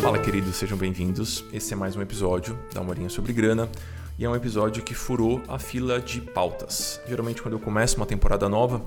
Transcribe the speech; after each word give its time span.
Fala, 0.00 0.18
queridos, 0.18 0.56
sejam 0.56 0.78
bem-vindos. 0.78 1.44
Esse 1.52 1.72
é 1.72 1.76
mais 1.76 1.96
um 1.96 2.02
episódio 2.02 2.58
da 2.72 2.82
Morinha 2.82 3.08
sobre 3.08 3.32
Grana 3.32 3.68
e 4.18 4.24
é 4.24 4.28
um 4.28 4.34
episódio 4.36 4.82
que 4.82 4.94
furou 4.94 5.42
a 5.48 5.58
fila 5.58 6.00
de 6.00 6.20
pautas. 6.20 7.00
Geralmente, 7.08 7.42
quando 7.42 7.54
eu 7.54 7.60
começo 7.60 7.96
uma 7.96 8.06
temporada 8.06 8.48
nova, 8.48 8.82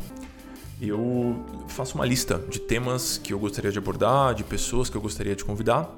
eu 0.82 1.36
faço 1.68 1.96
uma 1.96 2.06
lista 2.06 2.42
de 2.50 2.60
temas 2.60 3.18
que 3.18 3.34
eu 3.34 3.40
gostaria 3.40 3.72
de 3.72 3.78
abordar, 3.78 4.34
de 4.34 4.44
pessoas 4.44 4.90
que 4.90 4.98
eu 4.98 5.02
gostaria 5.02 5.36
de 5.36 5.44
convidar. 5.44 5.90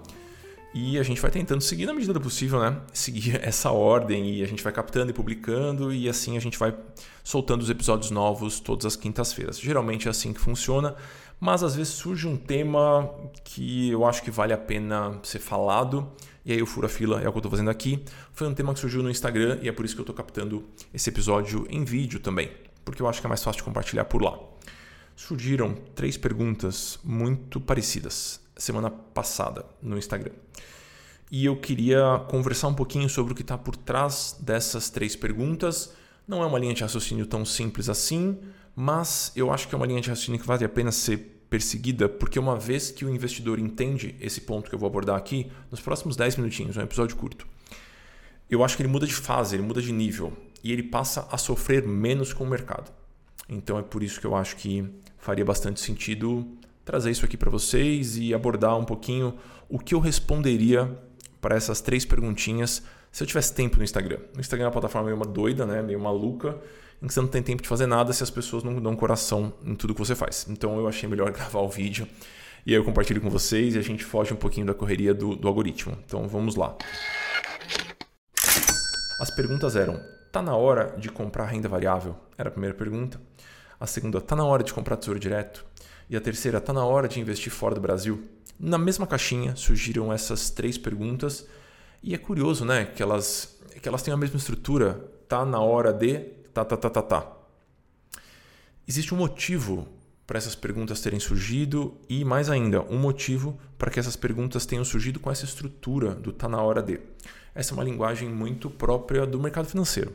E 0.73 0.99
a 0.99 1.03
gente 1.03 1.19
vai 1.19 1.31
tentando 1.31 1.61
seguir 1.61 1.87
na 1.87 1.93
medida 1.93 2.13
do 2.13 2.21
possível, 2.21 2.59
né? 2.59 2.79
Seguir 2.93 3.39
essa 3.43 3.71
ordem 3.71 4.35
e 4.35 4.43
a 4.43 4.47
gente 4.47 4.63
vai 4.63 4.71
captando 4.71 5.09
e 5.09 5.13
publicando 5.13 5.91
e 5.91 6.07
assim 6.07 6.37
a 6.37 6.39
gente 6.39 6.59
vai 6.59 6.75
soltando 7.23 7.61
os 7.61 7.69
episódios 7.69 8.11
novos 8.11 8.59
todas 8.59 8.85
as 8.85 8.95
quintas-feiras. 8.95 9.59
Geralmente 9.59 10.07
é 10.07 10.11
assim 10.11 10.31
que 10.31 10.39
funciona, 10.39 10.95
mas 11.39 11.63
às 11.63 11.75
vezes 11.75 11.93
surge 11.93 12.27
um 12.27 12.37
tema 12.37 13.09
que 13.43 13.89
eu 13.89 14.05
acho 14.05 14.21
que 14.21 14.29
vale 14.29 14.53
a 14.53 14.57
pena 14.57 15.19
ser 15.23 15.39
falado 15.39 16.11
e 16.45 16.51
aí 16.51 16.59
eu 16.59 16.67
furo 16.67 16.85
a 16.85 16.89
fila, 16.89 17.19
é 17.19 17.27
o 17.27 17.31
que 17.31 17.37
eu 17.37 17.39
estou 17.39 17.51
fazendo 17.51 17.69
aqui. 17.71 18.03
Foi 18.31 18.47
um 18.47 18.53
tema 18.53 18.71
que 18.73 18.79
surgiu 18.79 19.01
no 19.01 19.09
Instagram 19.09 19.59
e 19.63 19.69
é 19.69 19.71
por 19.71 19.85
isso 19.85 19.95
que 19.95 20.01
eu 20.01 20.03
estou 20.03 20.15
captando 20.15 20.63
esse 20.93 21.09
episódio 21.09 21.65
em 21.67 21.83
vídeo 21.83 22.19
também, 22.19 22.51
porque 22.85 23.01
eu 23.01 23.07
acho 23.07 23.19
que 23.19 23.25
é 23.25 23.29
mais 23.29 23.43
fácil 23.43 23.57
de 23.57 23.63
compartilhar 23.63 24.05
por 24.05 24.21
lá. 24.21 24.37
Surgiram 25.15 25.73
três 25.95 26.15
perguntas 26.15 26.99
muito 27.03 27.59
parecidas 27.59 28.39
semana 28.59 28.89
passada 28.89 29.65
no 29.81 29.97
Instagram. 29.97 30.33
E 31.31 31.45
eu 31.45 31.55
queria 31.55 32.19
conversar 32.27 32.67
um 32.67 32.73
pouquinho 32.73 33.09
sobre 33.09 33.33
o 33.33 33.35
que 33.35 33.41
está 33.41 33.57
por 33.57 33.75
trás 33.75 34.35
dessas 34.39 34.89
três 34.89 35.15
perguntas. 35.15 35.93
Não 36.27 36.41
é 36.43 36.45
uma 36.45 36.57
linha 36.57 36.73
de 36.73 36.81
raciocínio 36.81 37.25
tão 37.25 37.45
simples 37.45 37.87
assim, 37.87 38.37
mas 38.75 39.31
eu 39.35 39.51
acho 39.51 39.67
que 39.67 39.75
é 39.75 39.77
uma 39.77 39.85
linha 39.85 40.01
de 40.01 40.09
raciocínio 40.09 40.39
que 40.39 40.47
vale 40.47 40.65
a 40.65 40.69
pena 40.69 40.91
ser 40.91 41.17
perseguida, 41.49 42.07
porque 42.07 42.37
uma 42.37 42.55
vez 42.55 42.91
que 42.91 43.03
o 43.03 43.09
investidor 43.09 43.59
entende 43.59 44.15
esse 44.19 44.41
ponto 44.41 44.69
que 44.69 44.75
eu 44.75 44.79
vou 44.79 44.87
abordar 44.87 45.15
aqui, 45.15 45.51
nos 45.71 45.81
próximos 45.81 46.15
10 46.15 46.37
minutinhos, 46.37 46.77
um 46.77 46.81
episódio 46.81 47.15
curto, 47.15 47.47
eu 48.49 48.63
acho 48.63 48.75
que 48.75 48.83
ele 48.83 48.89
muda 48.89 49.05
de 49.05 49.15
fase, 49.15 49.55
ele 49.55 49.63
muda 49.63 49.81
de 49.81 49.91
nível 49.91 50.33
e 50.63 50.71
ele 50.71 50.83
passa 50.83 51.27
a 51.31 51.37
sofrer 51.37 51.87
menos 51.87 52.33
com 52.33 52.43
o 52.43 52.47
mercado. 52.47 52.91
Então 53.47 53.77
é 53.79 53.81
por 53.81 54.03
isso 54.03 54.19
que 54.19 54.27
eu 54.27 54.35
acho 54.35 54.55
que 54.55 54.87
faria 55.17 55.43
bastante 55.43 55.79
sentido 55.79 56.47
trazer 56.89 57.11
isso 57.11 57.23
aqui 57.23 57.37
para 57.37 57.51
vocês 57.51 58.17
e 58.17 58.33
abordar 58.33 58.75
um 58.75 58.83
pouquinho 58.83 59.35
o 59.69 59.77
que 59.77 59.93
eu 59.93 59.99
responderia 59.99 60.89
para 61.39 61.55
essas 61.55 61.81
três 61.81 62.03
perguntinhas 62.03 62.81
se 63.11 63.21
eu 63.21 63.27
tivesse 63.27 63.53
tempo 63.53 63.77
no 63.77 63.83
Instagram. 63.83 64.17
O 64.35 64.39
Instagram 64.39 64.65
é 64.65 64.67
uma 64.67 64.71
plataforma 64.71 65.05
meio 65.05 65.15
uma 65.15 65.25
doida, 65.27 65.67
né? 65.67 65.83
meio 65.83 65.99
maluca, 65.99 66.57
em 66.99 67.05
que 67.05 67.13
você 67.13 67.21
não 67.21 67.27
tem 67.27 67.43
tempo 67.43 67.61
de 67.61 67.69
fazer 67.69 67.85
nada 67.85 68.11
se 68.11 68.23
as 68.23 68.31
pessoas 68.31 68.63
não 68.63 68.81
dão 68.81 68.95
coração 68.95 69.53
em 69.63 69.75
tudo 69.75 69.93
que 69.93 69.99
você 69.99 70.15
faz. 70.15 70.47
Então 70.49 70.79
eu 70.79 70.87
achei 70.87 71.07
melhor 71.07 71.29
gravar 71.31 71.59
o 71.59 71.69
vídeo 71.69 72.07
e 72.65 72.71
aí 72.71 72.75
eu 72.79 72.83
compartilho 72.83 73.21
com 73.21 73.29
vocês 73.29 73.75
e 73.75 73.77
a 73.77 73.83
gente 73.83 74.03
foge 74.03 74.33
um 74.33 74.37
pouquinho 74.37 74.65
da 74.65 74.73
correria 74.73 75.13
do, 75.13 75.35
do 75.35 75.47
algoritmo. 75.47 75.95
Então 76.03 76.27
vamos 76.27 76.55
lá. 76.55 76.75
As 79.21 79.29
perguntas 79.35 79.75
eram: 79.75 80.01
tá 80.31 80.41
na 80.41 80.55
hora 80.55 80.95
de 80.97 81.09
comprar 81.09 81.45
renda 81.45 81.69
variável? 81.69 82.15
Era 82.35 82.49
a 82.49 82.51
primeira 82.51 82.75
pergunta. 82.75 83.21
A 83.79 83.85
segunda: 83.85 84.19
tá 84.19 84.35
na 84.35 84.43
hora 84.43 84.63
de 84.63 84.73
comprar 84.73 84.97
tesouro 84.97 85.19
direto? 85.19 85.69
E 86.09 86.17
a 86.17 86.21
terceira, 86.21 86.57
está 86.57 86.73
na 86.73 86.83
hora 86.83 87.07
de 87.07 87.19
investir 87.19 87.51
fora 87.51 87.75
do 87.75 87.81
Brasil? 87.81 88.23
Na 88.59 88.79
mesma 88.79 89.05
caixinha 89.05 89.55
surgiram 89.55 90.11
essas 90.11 90.49
três 90.49 90.75
perguntas 90.75 91.45
e 92.01 92.15
é 92.15 92.17
curioso, 92.17 92.65
né, 92.65 92.85
que 92.85 93.03
elas, 93.03 93.59
que 93.79 93.87
elas 93.87 94.01
têm 94.01 94.13
a 94.13 94.17
mesma 94.17 94.37
estrutura. 94.37 94.93
Tá 95.27 95.45
na 95.45 95.59
hora 95.59 95.93
de 95.93 96.19
tá 96.51 96.65
tá 96.65 96.75
tá 96.75 96.89
tá 96.89 97.01
tá. 97.03 97.31
Existe 98.87 99.13
um 99.13 99.17
motivo 99.17 99.87
para 100.25 100.39
essas 100.39 100.55
perguntas 100.55 100.99
terem 100.99 101.19
surgido 101.19 101.95
e 102.09 102.25
mais 102.25 102.49
ainda, 102.49 102.81
um 102.81 102.97
motivo 102.97 103.59
para 103.77 103.91
que 103.91 103.99
essas 103.99 104.15
perguntas 104.15 104.65
tenham 104.65 104.83
surgido 104.83 105.19
com 105.19 105.29
essa 105.29 105.45
estrutura 105.45 106.15
do 106.15 106.33
tá 106.33 106.49
na 106.49 106.59
hora 106.59 106.81
de. 106.81 106.99
Essa 107.53 107.73
é 107.73 107.75
uma 107.75 107.83
linguagem 107.83 108.27
muito 108.29 108.67
própria 108.67 109.27
do 109.27 109.39
mercado 109.39 109.67
financeiro. 109.67 110.11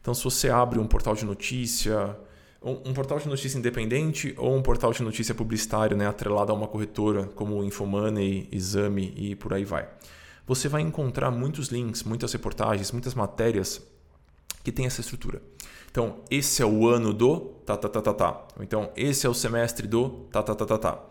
Então, 0.00 0.12
se 0.12 0.22
você 0.22 0.50
abre 0.50 0.78
um 0.78 0.86
portal 0.86 1.14
de 1.14 1.24
notícia, 1.24 2.16
um, 2.62 2.92
portal 2.92 3.18
de 3.18 3.28
notícia 3.28 3.58
independente 3.58 4.34
ou 4.36 4.54
um 4.54 4.62
portal 4.62 4.92
de 4.92 5.02
notícia 5.02 5.34
publicitário 5.34 5.96
né, 5.96 6.06
atrelado 6.06 6.52
a 6.52 6.54
uma 6.54 6.68
corretora 6.68 7.24
como 7.34 7.64
Infomoney, 7.64 8.48
Exame 8.52 9.14
e 9.16 9.34
por 9.34 9.54
aí 9.54 9.64
vai. 9.64 9.88
Você 10.46 10.68
vai 10.68 10.82
encontrar 10.82 11.30
muitos 11.30 11.68
links, 11.68 12.02
muitas 12.02 12.32
reportagens, 12.32 12.92
muitas 12.92 13.14
matérias 13.14 13.80
que 14.62 14.72
têm 14.72 14.86
essa 14.86 15.00
estrutura. 15.00 15.40
Então, 15.90 16.18
esse 16.30 16.62
é 16.62 16.66
o 16.66 16.86
ano 16.86 17.12
do 17.12 17.40
tá, 17.64 17.76
tá, 17.76 17.88
tá, 17.88 18.02
tá, 18.02 18.14
tá. 18.14 18.48
Então, 18.60 18.90
esse 18.96 19.26
é 19.26 19.30
o 19.30 19.34
semestre 19.34 19.86
do 19.86 20.26
tá, 20.30 20.42
tá, 20.42 20.54
tá, 20.54 20.66
tá, 20.66 20.78
tá. 20.78 21.04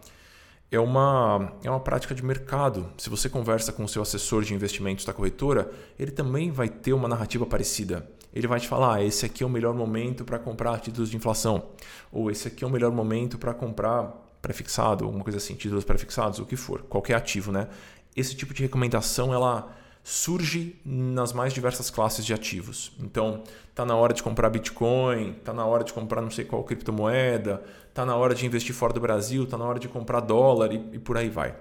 É 0.71 0.79
uma, 0.79 1.53
é 1.63 1.69
uma 1.69 1.79
prática 1.79 2.13
de 2.13 2.23
mercado. 2.23 2.91
Se 2.97 3.09
você 3.09 3.27
conversa 3.27 3.71
com 3.71 3.83
o 3.83 3.89
seu 3.89 4.01
assessor 4.01 4.43
de 4.43 4.53
investimentos 4.53 5.03
da 5.03 5.13
corretora, 5.13 5.71
ele 5.97 6.11
também 6.11 6.51
vai 6.51 6.69
ter 6.69 6.93
uma 6.93 7.07
narrativa 7.07 7.45
parecida 7.45 8.07
ele 8.33 8.47
vai 8.47 8.59
te 8.59 8.67
falar: 8.67 8.95
ah, 8.95 9.03
esse 9.03 9.25
aqui 9.25 9.43
é 9.43 9.45
o 9.45 9.49
melhor 9.49 9.73
momento 9.73 10.23
para 10.23 10.39
comprar 10.39 10.79
títulos 10.79 11.09
de 11.09 11.17
inflação, 11.17 11.69
ou 12.11 12.29
esse 12.29 12.47
aqui 12.47 12.63
é 12.63 12.67
o 12.67 12.69
melhor 12.69 12.91
momento 12.91 13.37
para 13.37 13.53
comprar 13.53 14.05
prefixado, 14.41 15.03
alguma 15.03 15.23
coisa 15.23 15.37
assim, 15.37 15.55
títulos 15.55 15.83
prefixados, 15.83 16.39
o 16.39 16.45
que 16.45 16.55
for, 16.55 16.83
qualquer 16.83 17.15
ativo, 17.15 17.51
né? 17.51 17.67
Esse 18.15 18.35
tipo 18.35 18.53
de 18.53 18.63
recomendação 18.63 19.33
ela 19.33 19.75
surge 20.03 20.79
nas 20.83 21.33
mais 21.33 21.53
diversas 21.53 21.89
classes 21.89 22.25
de 22.25 22.33
ativos. 22.33 22.91
Então, 22.99 23.43
tá 23.75 23.85
na 23.85 23.95
hora 23.95 24.13
de 24.13 24.23
comprar 24.23 24.49
Bitcoin, 24.49 25.33
tá 25.43 25.53
na 25.53 25.65
hora 25.65 25.83
de 25.83 25.93
comprar 25.93 26.21
não 26.21 26.31
sei 26.31 26.45
qual 26.45 26.63
criptomoeda, 26.63 27.63
tá 27.93 28.05
na 28.05 28.15
hora 28.15 28.33
de 28.33 28.45
investir 28.45 28.73
fora 28.73 28.93
do 28.93 28.99
Brasil, 28.99 29.45
tá 29.45 29.57
na 29.57 29.65
hora 29.65 29.79
de 29.79 29.87
comprar 29.87 30.21
dólar 30.21 30.73
e, 30.73 30.77
e 30.93 30.99
por 30.99 31.17
aí 31.17 31.29
vai. 31.29 31.55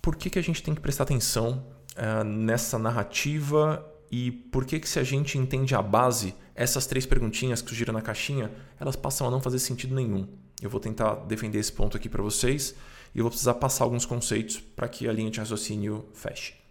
Por 0.00 0.16
que, 0.16 0.30
que 0.30 0.38
a 0.38 0.42
gente 0.42 0.62
tem 0.62 0.74
que 0.74 0.80
prestar 0.80 1.04
atenção 1.04 1.64
uh, 1.96 2.24
nessa 2.24 2.78
narrativa 2.78 3.84
e 4.10 4.30
por 4.30 4.64
que 4.64 4.78
que 4.78 4.88
se 4.88 4.98
a 4.98 5.04
gente 5.04 5.38
entende 5.38 5.74
a 5.74 5.82
base, 5.82 6.34
essas 6.54 6.86
três 6.86 7.06
perguntinhas 7.06 7.62
que 7.62 7.68
surgiram 7.68 7.94
na 7.94 8.02
caixinha, 8.02 8.50
elas 8.78 8.96
passam 8.96 9.26
a 9.26 9.30
não 9.30 9.40
fazer 9.40 9.58
sentido 9.58 9.94
nenhum. 9.94 10.28
Eu 10.60 10.70
vou 10.70 10.78
tentar 10.78 11.14
defender 11.14 11.58
esse 11.58 11.72
ponto 11.72 11.96
aqui 11.96 12.08
para 12.08 12.22
vocês 12.22 12.74
e 13.14 13.18
eu 13.18 13.24
vou 13.24 13.30
precisar 13.30 13.54
passar 13.54 13.84
alguns 13.84 14.06
conceitos 14.06 14.60
para 14.60 14.88
que 14.88 15.08
a 15.08 15.12
linha 15.12 15.30
de 15.30 15.40
raciocínio 15.40 16.06
feche. 16.12 16.61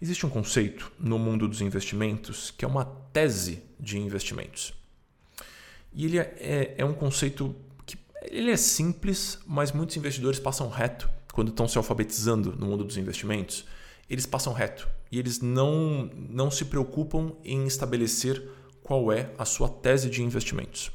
Existe 0.00 0.26
um 0.26 0.30
conceito 0.30 0.92
no 0.98 1.18
mundo 1.18 1.48
dos 1.48 1.60
investimentos 1.60 2.50
que 2.50 2.64
é 2.64 2.68
uma 2.68 2.84
tese 2.84 3.62
de 3.78 3.98
investimentos. 3.98 4.74
E 5.92 6.04
ele 6.04 6.18
é, 6.18 6.34
é, 6.38 6.74
é 6.78 6.84
um 6.84 6.94
conceito 6.94 7.54
que 7.86 7.96
ele 8.22 8.50
é 8.50 8.56
simples, 8.56 9.38
mas 9.46 9.72
muitos 9.72 9.96
investidores 9.96 10.40
passam 10.40 10.68
reto 10.68 11.08
quando 11.32 11.48
estão 11.48 11.68
se 11.68 11.78
alfabetizando 11.78 12.54
no 12.56 12.66
mundo 12.66 12.84
dos 12.84 12.96
investimentos. 12.96 13.64
Eles 14.10 14.26
passam 14.26 14.52
reto 14.52 14.88
e 15.10 15.18
eles 15.18 15.40
não, 15.40 16.10
não 16.28 16.50
se 16.50 16.64
preocupam 16.64 17.32
em 17.44 17.66
estabelecer 17.66 18.42
qual 18.82 19.10
é 19.10 19.30
a 19.38 19.44
sua 19.44 19.68
tese 19.68 20.10
de 20.10 20.22
investimentos. 20.22 20.90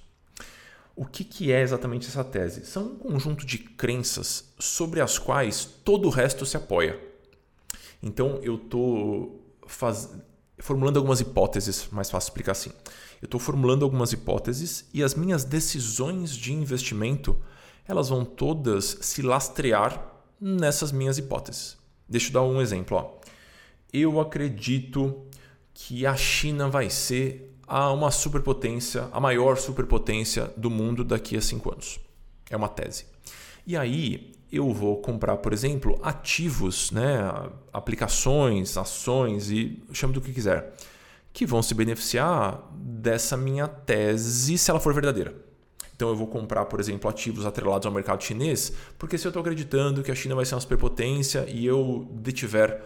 O 0.96 1.06
que, 1.06 1.24
que 1.24 1.52
é 1.52 1.62
exatamente 1.62 2.08
essa 2.08 2.24
tese? 2.24 2.66
São 2.66 2.84
um 2.88 2.96
conjunto 2.98 3.46
de 3.46 3.58
crenças 3.58 4.54
sobre 4.60 5.00
as 5.00 5.18
quais 5.18 5.66
todo 5.86 6.08
o 6.08 6.12
resto 6.12 6.46
se 6.46 6.58
apoia. 6.58 7.00
Então 8.02 8.40
eu 8.42 8.56
estou 8.56 9.58
faz... 9.68 10.10
formulando 10.60 10.98
algumas 10.98 11.20
hipóteses, 11.20 11.88
mais 11.92 12.10
fácil 12.10 12.30
explicar 12.30 12.54
assim. 12.54 12.72
Eu 13.22 13.26
estou 13.26 13.40
formulando 13.40 13.84
algumas 13.84 14.14
hipóteses 14.14 14.88
e 14.94 15.04
as 15.04 15.16
minhas 15.16 15.44
decisões 15.44 16.36
de 16.36 16.54
investimento 16.54 17.38
elas 17.86 18.10
vão 18.10 18.24
todas 18.24 19.00
se 19.02 19.22
lastrear 19.22 20.14
nessas 20.40 20.92
minhas 20.92 21.18
hipóteses. 21.18 21.78
Deixa 22.08 22.30
eu 22.30 22.34
dar 22.34 22.44
um 22.44 22.62
exemplo. 22.62 22.98
Ó 22.98 23.20
eu 23.92 24.20
acredito 24.20 25.26
que 25.74 26.06
a 26.06 26.16
China 26.16 26.70
vai 26.70 26.90
ser 26.90 27.56
a 27.68 27.92
uma 27.92 28.12
superpotência, 28.12 29.08
a 29.12 29.20
maior 29.20 29.58
superpotência 29.58 30.52
do 30.58 30.70
mundo 30.70 31.04
daqui 31.04 31.36
a 31.38 31.42
cinco 31.42 31.72
anos. 31.72 32.00
É 32.50 32.58
uma 32.58 32.68
tese. 32.68 33.06
E 33.66 33.78
aí 33.78 34.32
eu 34.52 34.72
vou 34.74 34.98
comprar, 34.98 35.38
por 35.38 35.54
exemplo, 35.54 36.00
ativos, 36.02 36.92
né, 36.92 37.20
aplicações, 37.72 38.78
ações 38.78 39.52
e 39.52 39.82
chame 39.94 40.14
do 40.14 40.22
que 40.22 40.34
quiser, 40.34 40.74
que 41.32 41.46
vão 41.46 41.62
se 41.62 41.74
beneficiar 41.74 42.68
dessa 42.74 43.38
minha 43.38 43.68
tese 43.68 44.58
se 44.58 44.72
ela 44.72 44.80
for 44.80 44.94
verdadeira. 44.94 45.36
Então 45.96 46.10
eu 46.10 46.16
vou 46.16 46.28
comprar, 46.28 46.66
por 46.66 46.80
exemplo, 46.80 47.10
ativos 47.10 47.46
atrelados 47.46 47.86
ao 47.86 47.92
mercado 47.92 48.24
chinês, 48.24 48.72
porque 48.98 49.18
se 49.18 49.28
eu 49.28 49.30
estou 49.30 49.42
acreditando 49.42 50.02
que 50.02 50.12
a 50.12 50.16
China 50.16 50.34
vai 50.34 50.46
ser 50.46 50.56
uma 50.56 50.62
superpotência 50.62 51.46
e 51.48 51.66
eu 51.66 52.08
detiver 52.12 52.82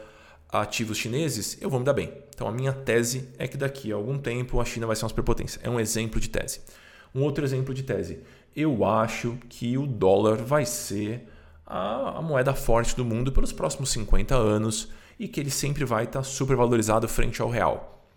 ativos 0.50 0.98
chineses, 0.98 1.58
eu 1.62 1.70
vou 1.70 1.80
me 1.80 1.86
dar 1.86 1.94
bem. 1.94 2.12
Então 2.34 2.48
a 2.48 2.52
minha 2.52 2.74
tese 2.74 3.30
é 3.38 3.48
que 3.48 3.56
daqui 3.56 3.92
a 3.92 3.96
algum 3.96 4.18
tempo 4.18 4.60
a 4.60 4.66
China 4.66 4.88
vai 4.88 4.96
ser 4.96 5.04
uma 5.04 5.10
superpotência. 5.10 5.60
É 5.64 5.70
um 5.70 5.80
exemplo 5.80 6.20
de 6.20 6.30
tese. 6.30 6.62
Um 7.14 7.22
outro 7.22 7.44
exemplo 7.44 7.74
de 7.74 7.84
tese. 7.84 8.20
Eu 8.56 8.84
acho 8.84 9.38
que 9.48 9.78
o 9.78 9.86
dólar 9.86 10.38
vai 10.38 10.66
ser 10.66 11.28
a, 11.66 12.20
a 12.20 12.22
moeda 12.22 12.54
forte 12.54 12.96
do 12.96 13.06
mundo 13.06 13.32
pelos 13.32 13.52
próximos 13.52 13.92
50 13.92 14.36
anos 14.36 14.90
e 15.20 15.28
que 15.28 15.40
ele 15.40 15.52
sempre 15.52 15.86
vai 15.86 16.06
estar 16.06 16.24
super 16.24 16.56
valorizado 16.56 17.08
frente 17.08 17.42
ao 17.42 17.50
real. 17.50 18.08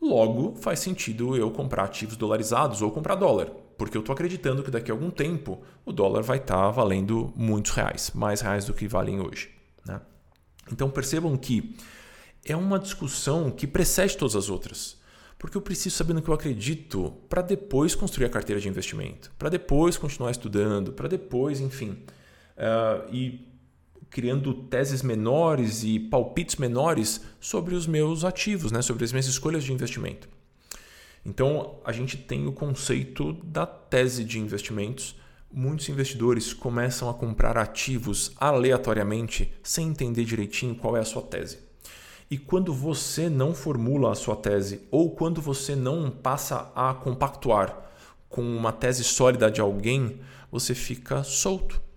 Logo, 0.00 0.54
faz 0.54 0.78
sentido 0.78 1.36
eu 1.36 1.50
comprar 1.50 1.84
ativos 1.84 2.16
dolarizados 2.16 2.82
ou 2.82 2.90
comprar 2.90 3.16
dólar, 3.16 3.50
porque 3.76 3.96
eu 3.96 4.00
estou 4.00 4.12
acreditando 4.12 4.62
que 4.62 4.70
daqui 4.70 4.90
a 4.90 4.94
algum 4.94 5.10
tempo 5.10 5.60
o 5.84 5.92
dólar 5.92 6.22
vai 6.22 6.38
estar 6.38 6.54
tá 6.54 6.70
valendo 6.70 7.32
muitos 7.34 7.72
reais, 7.72 8.12
mais 8.14 8.40
reais 8.40 8.64
do 8.64 8.72
que 8.72 8.86
valem 8.86 9.20
hoje. 9.20 9.50
Né? 9.84 10.00
Então 10.70 10.88
percebam 10.88 11.36
que 11.36 11.76
é 12.44 12.56
uma 12.56 12.78
discussão 12.78 13.50
que 13.50 13.66
precede 13.66 14.16
todas 14.16 14.36
as 14.36 14.48
outras. 14.48 14.96
Porque 15.38 15.56
eu 15.56 15.62
preciso 15.62 15.96
saber 15.96 16.14
no 16.14 16.22
que 16.22 16.28
eu 16.28 16.34
acredito 16.34 17.12
para 17.28 17.42
depois 17.42 17.94
construir 17.94 18.26
a 18.26 18.30
carteira 18.30 18.60
de 18.60 18.68
investimento, 18.68 19.30
para 19.38 19.48
depois 19.48 19.96
continuar 19.96 20.32
estudando, 20.32 20.92
para 20.92 21.06
depois, 21.06 21.60
enfim, 21.60 22.02
uh, 22.58 23.08
e 23.12 23.46
criando 24.10 24.54
teses 24.54 25.02
menores 25.02 25.84
e 25.84 25.98
palpites 25.98 26.56
menores 26.56 27.20
sobre 27.40 27.74
os 27.74 27.86
meus 27.86 28.24
ativos, 28.24 28.72
né? 28.72 28.82
sobre 28.82 29.04
as 29.04 29.12
minhas 29.12 29.26
escolhas 29.26 29.64
de 29.64 29.72
investimento. 29.72 30.28
Então, 31.24 31.76
a 31.84 31.92
gente 31.92 32.16
tem 32.16 32.46
o 32.46 32.52
conceito 32.52 33.34
da 33.44 33.66
tese 33.66 34.24
de 34.24 34.38
investimentos. 34.38 35.14
Muitos 35.52 35.88
investidores 35.88 36.52
começam 36.54 37.08
a 37.08 37.14
comprar 37.14 37.58
ativos 37.58 38.32
aleatoriamente 38.36 39.52
sem 39.62 39.88
entender 39.88 40.24
direitinho 40.24 40.74
qual 40.74 40.96
é 40.96 41.00
a 41.00 41.04
sua 41.04 41.22
tese. 41.22 41.58
E 42.30 42.36
quando 42.36 42.72
você 42.74 43.28
não 43.28 43.54
formula 43.54 44.12
a 44.12 44.14
sua 44.14 44.36
tese 44.36 44.86
ou 44.90 45.10
quando 45.10 45.40
você 45.40 45.74
não 45.74 46.10
passa 46.10 46.70
a 46.74 46.92
compactuar 46.94 47.76
com 48.28 48.42
uma 48.42 48.72
tese 48.72 49.02
sólida 49.02 49.50
de 49.50 49.60
alguém, 49.60 50.20
você 50.50 50.74
fica 50.74 51.22
solto. 51.22 51.87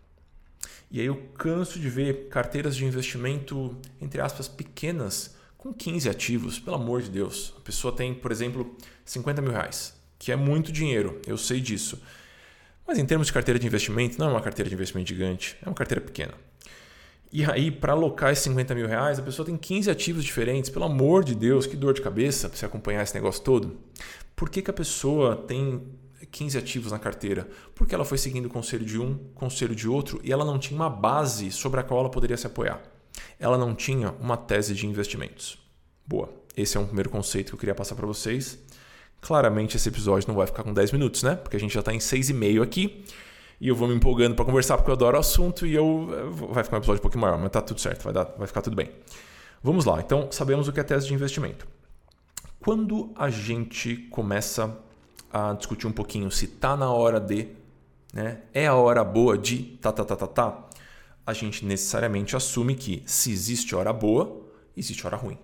E 0.91 0.99
aí 0.99 1.05
eu 1.05 1.15
canso 1.37 1.79
de 1.79 1.89
ver 1.89 2.27
carteiras 2.27 2.75
de 2.75 2.83
investimento, 2.83 3.77
entre 4.01 4.19
aspas, 4.19 4.49
pequenas, 4.49 5.35
com 5.57 5.73
15 5.73 6.09
ativos, 6.09 6.59
pelo 6.59 6.75
amor 6.75 7.01
de 7.01 7.09
Deus. 7.09 7.53
A 7.57 7.61
pessoa 7.61 7.95
tem, 7.95 8.13
por 8.13 8.29
exemplo, 8.29 8.75
50 9.05 9.41
mil 9.41 9.51
reais, 9.51 9.93
que 10.19 10.33
é 10.33 10.35
muito 10.35 10.69
dinheiro, 10.69 11.21
eu 11.25 11.37
sei 11.37 11.61
disso. 11.61 12.01
Mas 12.85 12.97
em 12.97 13.05
termos 13.05 13.27
de 13.27 13.33
carteira 13.33 13.57
de 13.57 13.65
investimento, 13.65 14.19
não 14.19 14.27
é 14.27 14.31
uma 14.31 14.41
carteira 14.41 14.67
de 14.67 14.75
investimento 14.75 15.07
gigante, 15.07 15.57
é 15.61 15.69
uma 15.69 15.75
carteira 15.75 16.01
pequena. 16.01 16.33
E 17.31 17.45
aí, 17.45 17.71
para 17.71 17.93
alocar 17.93 18.33
esses 18.33 18.43
50 18.43 18.75
mil 18.75 18.87
reais, 18.87 19.17
a 19.17 19.21
pessoa 19.21 19.45
tem 19.45 19.55
15 19.55 19.89
ativos 19.89 20.25
diferentes. 20.25 20.69
Pelo 20.69 20.83
amor 20.83 21.23
de 21.23 21.33
Deus, 21.33 21.65
que 21.65 21.77
dor 21.77 21.93
de 21.93 22.01
cabeça 22.01 22.49
para 22.49 22.57
você 22.57 22.65
acompanhar 22.65 23.03
esse 23.03 23.15
negócio 23.15 23.41
todo. 23.41 23.79
Por 24.35 24.49
que, 24.49 24.61
que 24.61 24.69
a 24.69 24.73
pessoa 24.73 25.37
tem 25.37 25.81
15 26.25 26.57
ativos 26.57 26.91
na 26.91 26.99
carteira? 26.99 27.47
Porque 27.75 27.95
ela 27.95 28.05
foi 28.05 28.17
seguindo 28.17 28.45
o 28.45 28.49
conselho 28.49 28.85
de 28.85 28.99
um, 28.99 29.17
conselho 29.35 29.75
de 29.75 29.87
outro, 29.87 30.19
e 30.23 30.31
ela 30.31 30.45
não 30.45 30.59
tinha 30.59 30.79
uma 30.79 30.89
base 30.89 31.51
sobre 31.51 31.79
a 31.79 31.83
qual 31.83 32.01
ela 32.01 32.09
poderia 32.09 32.37
se 32.37 32.47
apoiar. 32.47 32.81
Ela 33.39 33.57
não 33.57 33.73
tinha 33.73 34.11
uma 34.19 34.37
tese 34.37 34.73
de 34.73 34.85
investimentos. 34.87 35.57
Boa. 36.05 36.29
Esse 36.55 36.77
é 36.77 36.79
um 36.79 36.85
primeiro 36.85 37.09
conceito 37.09 37.49
que 37.49 37.55
eu 37.55 37.59
queria 37.59 37.75
passar 37.75 37.95
para 37.95 38.05
vocês. 38.05 38.59
Claramente 39.21 39.77
esse 39.77 39.87
episódio 39.87 40.27
não 40.27 40.35
vai 40.35 40.47
ficar 40.47 40.63
com 40.63 40.73
10 40.73 40.91
minutos, 40.91 41.23
né? 41.23 41.35
Porque 41.35 41.55
a 41.55 41.59
gente 41.59 41.73
já 41.73 41.79
está 41.79 41.93
em 41.93 41.99
6,5 41.99 42.61
aqui 42.61 43.05
e 43.61 43.67
eu 43.67 43.75
vou 43.75 43.87
me 43.87 43.93
empolgando 43.93 44.35
para 44.35 44.43
conversar 44.43 44.75
porque 44.75 44.89
eu 44.89 44.95
adoro 44.95 45.15
o 45.15 45.19
assunto 45.19 45.67
e 45.67 45.75
eu 45.75 46.33
vai 46.51 46.63
ficar 46.63 46.77
um 46.77 46.79
episódio 46.79 46.99
um 46.99 47.03
pouquinho 47.03 47.21
maior, 47.21 47.37
mas 47.37 47.51
tá 47.51 47.61
tudo 47.61 47.79
certo, 47.79 48.03
vai, 48.03 48.11
dar, 48.11 48.23
vai 48.35 48.47
ficar 48.47 48.63
tudo 48.63 48.75
bem. 48.75 48.89
Vamos 49.61 49.85
lá, 49.85 50.01
então 50.01 50.27
sabemos 50.31 50.67
o 50.67 50.73
que 50.73 50.79
é 50.79 50.83
tese 50.83 51.05
de 51.05 51.13
investimento. 51.13 51.67
Quando 52.59 53.11
a 53.15 53.29
gente 53.29 53.95
começa 54.09 54.75
a 55.33 55.53
discutir 55.53 55.87
um 55.87 55.91
pouquinho 55.91 56.29
se 56.31 56.47
tá 56.47 56.75
na 56.75 56.91
hora 56.91 57.19
de, 57.19 57.47
né, 58.13 58.41
é 58.53 58.67
a 58.67 58.75
hora 58.75 59.03
boa 59.03 59.37
de 59.37 59.77
tá, 59.81 59.91
tá, 59.91 60.03
tá, 60.03 60.15
tá, 60.15 60.27
tá, 60.27 60.69
a 61.25 61.33
gente 61.33 61.65
necessariamente 61.65 62.35
assume 62.35 62.75
que 62.75 63.03
se 63.05 63.31
existe 63.31 63.75
hora 63.75 63.93
boa, 63.93 64.41
existe 64.75 65.05
hora 65.05 65.15
ruim. 65.15 65.37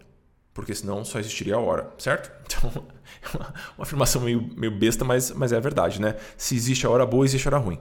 Porque 0.53 0.73
senão 0.73 1.05
só 1.05 1.19
existiria 1.19 1.55
a 1.55 1.59
hora, 1.59 1.93
certo? 1.97 2.31
Então, 2.47 2.87
é 3.21 3.37
uma, 3.37 3.53
uma 3.77 3.83
afirmação 3.83 4.21
meio, 4.21 4.49
meio 4.55 4.71
besta, 4.71 5.05
mas, 5.05 5.31
mas 5.31 5.51
é 5.51 5.57
a 5.57 5.59
verdade, 5.59 6.01
né? 6.01 6.15
Se 6.35 6.55
existe 6.55 6.85
a 6.85 6.89
hora 6.89 7.05
boa, 7.05 7.25
existe 7.25 7.47
a 7.47 7.51
hora 7.51 7.57
ruim 7.57 7.79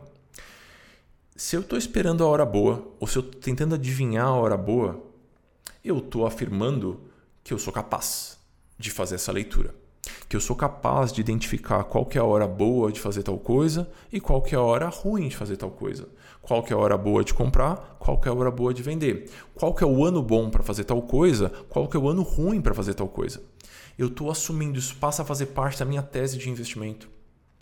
se 1.36 1.54
eu 1.54 1.60
estou 1.60 1.78
esperando 1.78 2.24
a 2.24 2.26
hora 2.26 2.46
boa, 2.46 2.90
ou 2.98 3.06
se 3.06 3.18
eu 3.18 3.20
estou 3.20 3.40
tentando 3.40 3.74
adivinhar 3.74 4.26
a 4.26 4.32
hora 4.32 4.56
boa, 4.56 5.04
eu 5.84 5.98
estou 5.98 6.26
afirmando 6.26 7.00
que 7.44 7.52
eu 7.52 7.58
sou 7.58 7.72
capaz 7.72 8.38
de 8.78 8.90
fazer 8.90 9.16
essa 9.16 9.30
leitura. 9.30 9.74
Que 10.28 10.36
eu 10.36 10.40
sou 10.40 10.56
capaz 10.56 11.12
de 11.12 11.20
identificar 11.20 11.84
qual 11.84 12.06
que 12.06 12.18
é 12.18 12.20
a 12.20 12.24
hora 12.24 12.46
boa 12.46 12.92
de 12.92 13.00
fazer 13.00 13.22
tal 13.22 13.38
coisa 13.38 13.88
e 14.12 14.20
qual 14.20 14.42
que 14.42 14.54
é 14.54 14.58
a 14.58 14.62
hora 14.62 14.88
ruim 14.88 15.28
de 15.28 15.36
fazer 15.36 15.56
tal 15.56 15.70
coisa. 15.70 16.08
Qual 16.42 16.62
que 16.62 16.72
é 16.72 16.76
a 16.76 16.78
hora 16.78 16.96
boa 16.96 17.24
de 17.24 17.34
comprar, 17.34 17.96
qual 17.98 18.20
que 18.20 18.28
é 18.28 18.30
a 18.30 18.34
hora 18.34 18.50
boa 18.50 18.72
de 18.72 18.82
vender. 18.82 19.30
Qual 19.54 19.74
que 19.74 19.82
é 19.82 19.86
o 19.86 20.04
ano 20.04 20.22
bom 20.22 20.48
para 20.48 20.62
fazer 20.62 20.84
tal 20.84 21.02
coisa, 21.02 21.50
qual 21.68 21.88
que 21.88 21.96
é 21.96 22.00
o 22.00 22.08
ano 22.08 22.22
ruim 22.22 22.60
para 22.60 22.74
fazer 22.74 22.94
tal 22.94 23.08
coisa. 23.08 23.42
Eu 23.98 24.08
estou 24.08 24.30
assumindo 24.30 24.78
isso 24.78 24.96
passa 24.96 25.22
a 25.22 25.24
fazer 25.24 25.46
parte 25.46 25.78
da 25.78 25.84
minha 25.84 26.02
tese 26.02 26.36
de 26.36 26.50
investimento. 26.50 27.08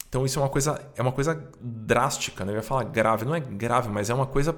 Então 0.08 0.25
isso 0.25 0.38
é 0.38 0.43
uma 0.43 0.49
coisa, 0.49 0.81
é 0.94 1.02
uma 1.02 1.12
coisa 1.12 1.49
drástica, 1.61 2.44
né? 2.44 2.52
eu 2.52 2.56
ia 2.56 2.62
falar 2.62 2.85
grave, 2.85 3.25
não 3.25 3.35
é 3.35 3.41
grave, 3.41 3.88
mas 3.88 4.11
é 4.11 4.14
uma 4.14 4.26
coisa 4.26 4.56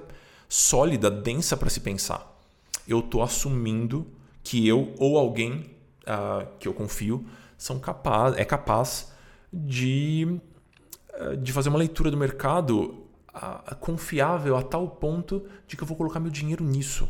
sólida, 0.48 1.10
densa 1.10 1.56
para 1.56 1.70
se 1.70 1.80
pensar. 1.80 2.38
Eu 2.86 3.00
estou 3.00 3.22
assumindo 3.22 4.06
que 4.42 4.68
eu 4.68 4.94
ou 4.98 5.18
alguém 5.18 5.70
uh, 6.02 6.46
que 6.58 6.68
eu 6.68 6.74
confio 6.74 7.24
são 7.56 7.78
capaz, 7.78 8.36
é 8.36 8.44
capaz 8.44 9.12
de, 9.52 10.40
uh, 11.18 11.36
de 11.36 11.52
fazer 11.52 11.68
uma 11.68 11.78
leitura 11.78 12.10
do 12.10 12.16
mercado 12.16 13.02
confiável 13.80 14.56
a 14.56 14.62
tal 14.62 14.88
ponto 14.88 15.46
de 15.66 15.76
que 15.76 15.82
eu 15.82 15.86
vou 15.86 15.94
colocar 15.94 16.18
meu 16.18 16.30
dinheiro 16.30 16.64
nisso. 16.64 17.06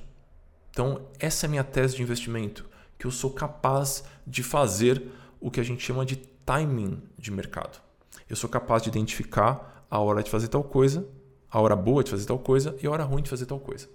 Então 0.71 1.07
essa 1.21 1.45
é 1.45 1.49
a 1.49 1.51
minha 1.51 1.63
tese 1.63 1.95
de 1.95 2.03
investimento, 2.03 2.69
que 2.99 3.07
eu 3.07 3.13
sou 3.13 3.31
capaz 3.31 4.03
de 4.27 4.43
fazer 4.43 5.07
o 5.41 5.53
que 5.53 5.61
a 5.61 5.63
gente 5.63 5.85
chama 5.85 6.05
de 6.05 6.17
timing 6.17 7.01
de 7.17 7.31
mercado 7.31 7.81
eu 8.29 8.37
sou 8.37 8.51
capaz 8.51 8.83
de 8.83 8.89
identificar 8.89 9.87
a 9.91 9.99
hora 9.99 10.23
de 10.23 10.31
fazer 10.31 10.49
tal 10.49 10.65
coisa, 10.65 11.07
a 11.51 11.61
hora 11.61 11.77
boa 11.77 12.03
de 12.03 12.11
fazer 12.11 12.27
tal 12.27 12.39
coisa 12.39 12.77
e 12.83 12.87
a 12.87 12.91
hora 12.91 13.05
ruim 13.05 13.23
de 13.23 13.31
fazer 13.31 13.47
tal 13.47 13.61
coisa. 13.61 13.89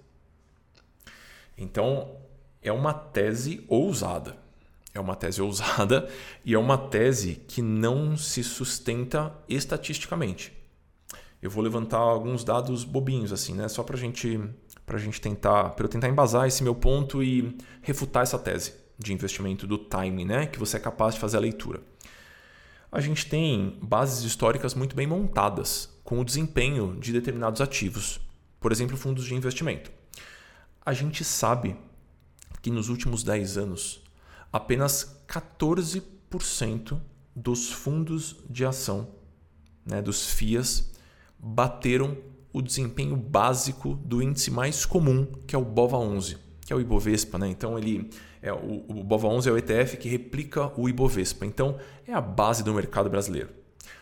Então, 1.56 2.16
é 2.62 2.72
uma 2.72 2.94
tese 2.94 3.64
ousada. 3.68 4.36
É 4.94 5.00
uma 5.00 5.16
tese 5.16 5.40
ousada 5.40 6.08
e 6.44 6.54
é 6.54 6.58
uma 6.58 6.76
tese 6.76 7.42
que 7.48 7.62
não 7.62 8.16
se 8.16 8.42
sustenta 8.44 9.32
estatisticamente. 9.48 10.52
Eu 11.40 11.50
vou 11.50 11.62
levantar 11.62 11.98
alguns 11.98 12.44
dados 12.44 12.84
bobinhos 12.84 13.32
assim, 13.32 13.54
né? 13.54 13.68
Só 13.68 13.82
para 13.82 13.96
gente, 13.96 14.40
a 14.86 14.98
gente 14.98 15.20
tentar, 15.20 15.70
para 15.70 15.86
eu 15.86 15.88
tentar 15.88 16.08
embasar 16.08 16.46
esse 16.46 16.62
meu 16.62 16.74
ponto 16.74 17.22
e 17.22 17.56
refutar 17.80 18.22
essa 18.22 18.38
tese 18.38 18.74
de 18.98 19.12
investimento 19.12 19.66
do 19.66 19.78
time, 19.78 20.24
né? 20.24 20.46
Que 20.46 20.58
você 20.58 20.76
é 20.76 20.80
capaz 20.80 21.14
de 21.14 21.20
fazer 21.20 21.38
a 21.38 21.40
leitura 21.40 21.80
a 22.92 23.00
gente 23.00 23.26
tem 23.26 23.78
bases 23.80 24.22
históricas 24.22 24.74
muito 24.74 24.94
bem 24.94 25.06
montadas 25.06 25.88
com 26.04 26.20
o 26.20 26.24
desempenho 26.24 26.94
de 27.00 27.10
determinados 27.10 27.62
ativos, 27.62 28.20
por 28.60 28.70
exemplo, 28.70 28.98
fundos 28.98 29.24
de 29.24 29.34
investimento. 29.34 29.90
A 30.84 30.92
gente 30.92 31.24
sabe 31.24 31.74
que 32.60 32.70
nos 32.70 32.90
últimos 32.90 33.24
10 33.24 33.56
anos, 33.56 34.01
apenas 34.52 35.24
14% 35.26 37.00
dos 37.34 37.72
fundos 37.72 38.36
de 38.48 38.64
ação, 38.64 39.08
né, 39.86 40.02
dos 40.02 40.30
FIAs, 40.30 40.90
bateram 41.38 42.16
o 42.52 42.60
desempenho 42.60 43.16
básico 43.16 43.94
do 43.94 44.22
índice 44.22 44.50
mais 44.50 44.84
comum, 44.84 45.26
que 45.46 45.56
é 45.56 45.58
o 45.58 45.64
BOVA11, 45.64 46.36
que 46.66 46.72
é 46.72 46.76
o 46.76 46.80
Ibovespa. 46.80 47.38
Né? 47.38 47.48
Então, 47.48 47.78
ele 47.78 48.10
é, 48.42 48.52
o, 48.52 48.84
o 48.88 49.04
BOVA11 49.04 49.46
é 49.46 49.52
o 49.52 49.58
ETF 49.58 49.96
que 49.96 50.08
replica 50.08 50.70
o 50.78 50.88
Ibovespa. 50.88 51.46
Então, 51.46 51.78
é 52.06 52.12
a 52.12 52.20
base 52.20 52.62
do 52.62 52.74
mercado 52.74 53.08
brasileiro. 53.08 53.48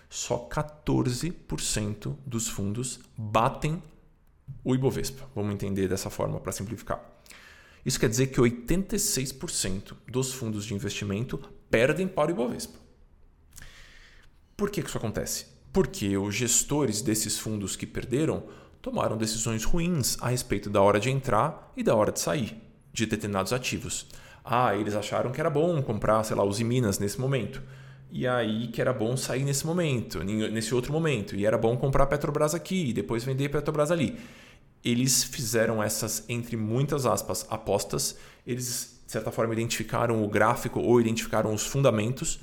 Só 0.08 0.48
14% 0.48 2.16
dos 2.26 2.48
fundos 2.48 2.98
batem 3.16 3.80
o 4.64 4.74
Ibovespa. 4.74 5.24
Vamos 5.34 5.54
entender 5.54 5.86
dessa 5.86 6.10
forma 6.10 6.40
para 6.40 6.50
simplificar. 6.50 7.00
Isso 7.84 7.98
quer 7.98 8.08
dizer 8.08 8.28
que 8.28 8.40
86% 8.40 9.94
dos 10.06 10.32
fundos 10.32 10.64
de 10.64 10.74
investimento 10.74 11.38
perdem 11.70 12.06
para 12.06 12.28
o 12.28 12.32
Ibovespa. 12.32 12.78
Por 14.56 14.70
que 14.70 14.80
isso 14.80 14.98
acontece? 14.98 15.46
Porque 15.72 16.16
os 16.16 16.34
gestores 16.34 17.00
desses 17.00 17.38
fundos 17.38 17.76
que 17.76 17.86
perderam 17.86 18.42
tomaram 18.82 19.16
decisões 19.16 19.64
ruins 19.64 20.16
a 20.20 20.28
respeito 20.28 20.68
da 20.68 20.82
hora 20.82 21.00
de 21.00 21.10
entrar 21.10 21.72
e 21.76 21.82
da 21.82 21.94
hora 21.94 22.12
de 22.12 22.20
sair 22.20 22.60
de 22.92 23.06
determinados 23.06 23.52
ativos. 23.52 24.06
Ah, 24.44 24.74
eles 24.74 24.94
acharam 24.94 25.30
que 25.30 25.40
era 25.40 25.50
bom 25.50 25.80
comprar, 25.82 26.24
sei 26.24 26.36
lá, 26.36 26.44
os 26.44 26.60
Minas 26.60 26.98
nesse 26.98 27.20
momento. 27.20 27.62
E 28.10 28.26
aí 28.26 28.66
que 28.68 28.80
era 28.80 28.92
bom 28.92 29.16
sair 29.16 29.44
nesse 29.44 29.64
momento, 29.66 30.22
nesse 30.24 30.74
outro 30.74 30.92
momento. 30.92 31.36
E 31.36 31.46
era 31.46 31.56
bom 31.56 31.76
comprar 31.76 32.06
Petrobras 32.06 32.54
aqui 32.54 32.90
e 32.90 32.92
depois 32.92 33.22
vender 33.22 33.48
Petrobras 33.48 33.90
ali. 33.90 34.18
Eles 34.84 35.22
fizeram 35.22 35.82
essas, 35.82 36.24
entre 36.28 36.56
muitas 36.56 37.06
aspas, 37.06 37.46
apostas. 37.50 38.16
Eles, 38.46 39.00
de 39.04 39.12
certa 39.12 39.30
forma, 39.30 39.52
identificaram 39.52 40.24
o 40.24 40.28
gráfico 40.28 40.80
ou 40.80 41.00
identificaram 41.00 41.52
os 41.52 41.66
fundamentos 41.66 42.40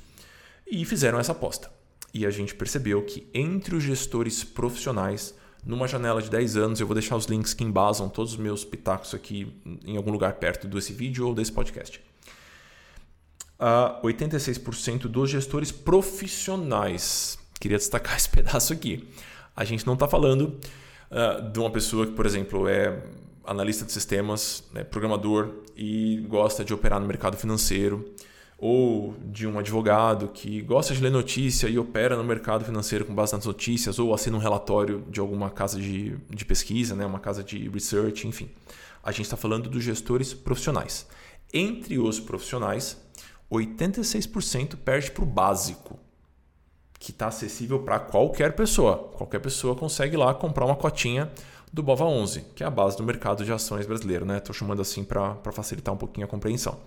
e 0.66 0.84
fizeram 0.84 1.18
essa 1.18 1.32
aposta. 1.32 1.70
E 2.12 2.24
a 2.24 2.30
gente 2.30 2.54
percebeu 2.54 3.02
que 3.02 3.28
entre 3.34 3.74
os 3.74 3.82
gestores 3.82 4.44
profissionais, 4.44 5.34
numa 5.64 5.88
janela 5.88 6.22
de 6.22 6.30
10 6.30 6.56
anos, 6.56 6.80
eu 6.80 6.86
vou 6.86 6.94
deixar 6.94 7.16
os 7.16 7.26
links 7.26 7.52
que 7.52 7.64
embasam 7.64 8.08
todos 8.08 8.32
os 8.32 8.38
meus 8.38 8.64
pitacos 8.64 9.14
aqui 9.14 9.52
em 9.84 9.96
algum 9.96 10.10
lugar 10.10 10.34
perto 10.34 10.66
desse 10.66 10.92
vídeo 10.92 11.26
ou 11.26 11.34
desse 11.34 11.52
podcast. 11.52 12.00
Uh, 13.58 14.06
86% 14.06 15.08
dos 15.08 15.28
gestores 15.28 15.72
profissionais 15.72 17.36
queria 17.60 17.76
destacar 17.76 18.14
esse 18.16 18.28
pedaço 18.28 18.72
aqui. 18.72 19.08
A 19.54 19.64
gente 19.64 19.86
não 19.86 19.94
está 19.94 20.06
falando 20.06 20.58
uh, 21.10 21.50
de 21.50 21.58
uma 21.58 21.70
pessoa 21.70 22.06
que, 22.06 22.12
por 22.12 22.26
exemplo, 22.26 22.68
é 22.68 23.02
analista 23.44 23.84
de 23.84 23.92
sistemas, 23.92 24.64
né, 24.72 24.84
programador 24.84 25.50
e 25.76 26.24
gosta 26.28 26.64
de 26.64 26.74
operar 26.74 27.00
no 27.00 27.06
mercado 27.06 27.36
financeiro, 27.36 28.12
ou 28.58 29.14
de 29.24 29.46
um 29.46 29.58
advogado 29.58 30.28
que 30.28 30.60
gosta 30.62 30.92
de 30.92 31.00
ler 31.00 31.10
notícia 31.10 31.68
e 31.68 31.78
opera 31.78 32.16
no 32.16 32.24
mercado 32.24 32.64
financeiro 32.64 33.04
com 33.04 33.14
base 33.14 33.32
nas 33.32 33.46
notícias, 33.46 33.98
ou 33.98 34.12
assina 34.12 34.36
um 34.36 34.40
relatório 34.40 35.04
de 35.08 35.20
alguma 35.20 35.48
casa 35.48 35.78
de, 35.80 36.16
de 36.28 36.44
pesquisa, 36.44 36.94
né, 36.94 37.06
uma 37.06 37.20
casa 37.20 37.42
de 37.42 37.68
research, 37.68 38.26
enfim. 38.26 38.50
A 39.02 39.12
gente 39.12 39.22
está 39.22 39.36
falando 39.36 39.70
dos 39.70 39.82
gestores 39.82 40.34
profissionais. 40.34 41.06
Entre 41.54 41.98
os 41.98 42.20
profissionais, 42.20 43.00
86% 43.50 44.76
perde 44.76 45.10
para 45.10 45.22
o 45.22 45.26
básico 45.26 45.98
que 46.98 47.10
está 47.10 47.28
acessível 47.28 47.80
para 47.80 47.98
qualquer 47.98 48.54
pessoa. 48.54 49.10
Qualquer 49.14 49.38
pessoa 49.38 49.74
consegue 49.74 50.16
lá 50.16 50.34
comprar 50.34 50.64
uma 50.64 50.76
cotinha 50.76 51.30
do 51.72 51.82
Bova 51.82 52.04
11, 52.04 52.42
que 52.54 52.62
é 52.62 52.66
a 52.66 52.70
base 52.70 52.96
do 52.96 53.02
mercado 53.02 53.44
de 53.44 53.52
ações 53.52 53.86
brasileiro. 53.86 54.24
Estou 54.32 54.52
né? 54.52 54.58
chamando 54.58 54.82
assim 54.82 55.04
para 55.04 55.36
facilitar 55.52 55.94
um 55.94 55.98
pouquinho 55.98 56.26
a 56.26 56.28
compreensão. 56.28 56.78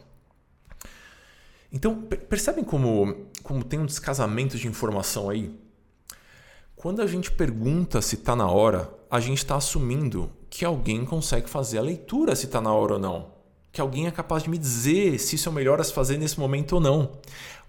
Então, 1.71 2.01
percebem 2.01 2.63
como, 2.63 3.27
como 3.43 3.63
tem 3.63 3.79
um 3.79 3.85
descasamento 3.85 4.57
de 4.57 4.67
informação 4.67 5.29
aí? 5.29 5.57
Quando 6.75 7.01
a 7.01 7.07
gente 7.07 7.31
pergunta 7.31 8.01
se 8.01 8.15
está 8.15 8.35
na 8.35 8.49
hora, 8.49 8.91
a 9.09 9.19
gente 9.19 9.37
está 9.37 9.55
assumindo 9.55 10.29
que 10.49 10.65
alguém 10.65 11.05
consegue 11.05 11.49
fazer 11.49 11.77
a 11.77 11.81
leitura 11.81 12.35
se 12.35 12.47
está 12.47 12.59
na 12.59 12.73
hora 12.73 12.93
ou 12.93 12.99
não 12.99 13.41
que 13.71 13.79
alguém 13.79 14.05
é 14.07 14.11
capaz 14.11 14.43
de 14.43 14.49
me 14.49 14.57
dizer 14.57 15.17
se 15.17 15.35
isso 15.35 15.47
é 15.47 15.51
o 15.51 15.55
melhor 15.55 15.79
a 15.79 15.83
se 15.83 15.93
fazer 15.93 16.17
nesse 16.17 16.39
momento 16.39 16.73
ou 16.73 16.81
não. 16.81 17.11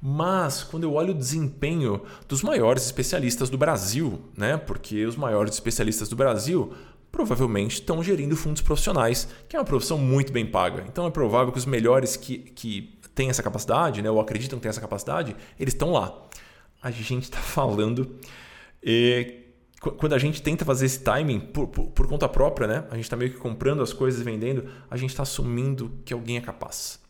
Mas 0.04 0.64
quando 0.64 0.82
eu 0.82 0.94
olho 0.94 1.12
o 1.12 1.16
desempenho 1.16 2.02
dos 2.26 2.42
maiores 2.42 2.84
especialistas 2.84 3.48
do 3.48 3.56
Brasil, 3.56 4.20
né? 4.36 4.56
Porque 4.56 5.06
os 5.06 5.14
maiores 5.14 5.54
especialistas 5.54 6.08
do 6.08 6.16
Brasil 6.16 6.72
provavelmente 7.12 7.74
estão 7.74 8.02
gerindo 8.02 8.34
fundos 8.34 8.62
profissionais, 8.62 9.28
que 9.48 9.54
é 9.54 9.60
uma 9.60 9.64
profissão 9.64 9.96
muito 9.96 10.32
bem 10.32 10.44
paga. 10.44 10.84
Então 10.88 11.06
é 11.06 11.10
provável 11.10 11.52
que 11.52 11.58
os 11.58 11.66
melhores 11.66 12.16
que, 12.16 12.38
que 12.38 12.98
têm 13.14 13.30
essa 13.30 13.44
capacidade, 13.44 14.02
né, 14.02 14.10
ou 14.10 14.18
acreditam 14.18 14.58
que 14.58 14.64
têm 14.64 14.70
essa 14.70 14.80
capacidade, 14.80 15.36
eles 15.56 15.72
estão 15.72 15.92
lá. 15.92 16.20
A 16.82 16.90
gente 16.90 17.22
está 17.22 17.38
falando 17.38 18.16
eh, 18.82 19.36
quando 19.78 20.14
a 20.14 20.18
gente 20.18 20.42
tenta 20.42 20.64
fazer 20.64 20.86
esse 20.86 20.98
timing 20.98 21.38
por, 21.38 21.68
por, 21.68 21.86
por 21.90 22.08
conta 22.08 22.28
própria, 22.28 22.66
né? 22.66 22.84
A 22.90 22.96
gente 22.96 23.04
está 23.04 23.16
meio 23.16 23.30
que 23.30 23.38
comprando 23.38 23.82
as 23.82 23.92
coisas 23.92 24.20
e 24.20 24.24
vendendo, 24.24 24.68
a 24.90 24.96
gente 24.96 25.10
está 25.10 25.22
assumindo 25.22 25.92
que 26.04 26.12
alguém 26.12 26.38
é 26.38 26.40
capaz. 26.40 27.00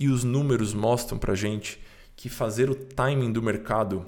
E 0.00 0.08
os 0.08 0.24
números 0.24 0.74
mostram 0.74 1.16
para 1.16 1.36
gente 1.36 1.83
que 2.16 2.28
fazer 2.28 2.70
o 2.70 2.74
timing 2.74 3.32
do 3.32 3.42
mercado 3.42 4.06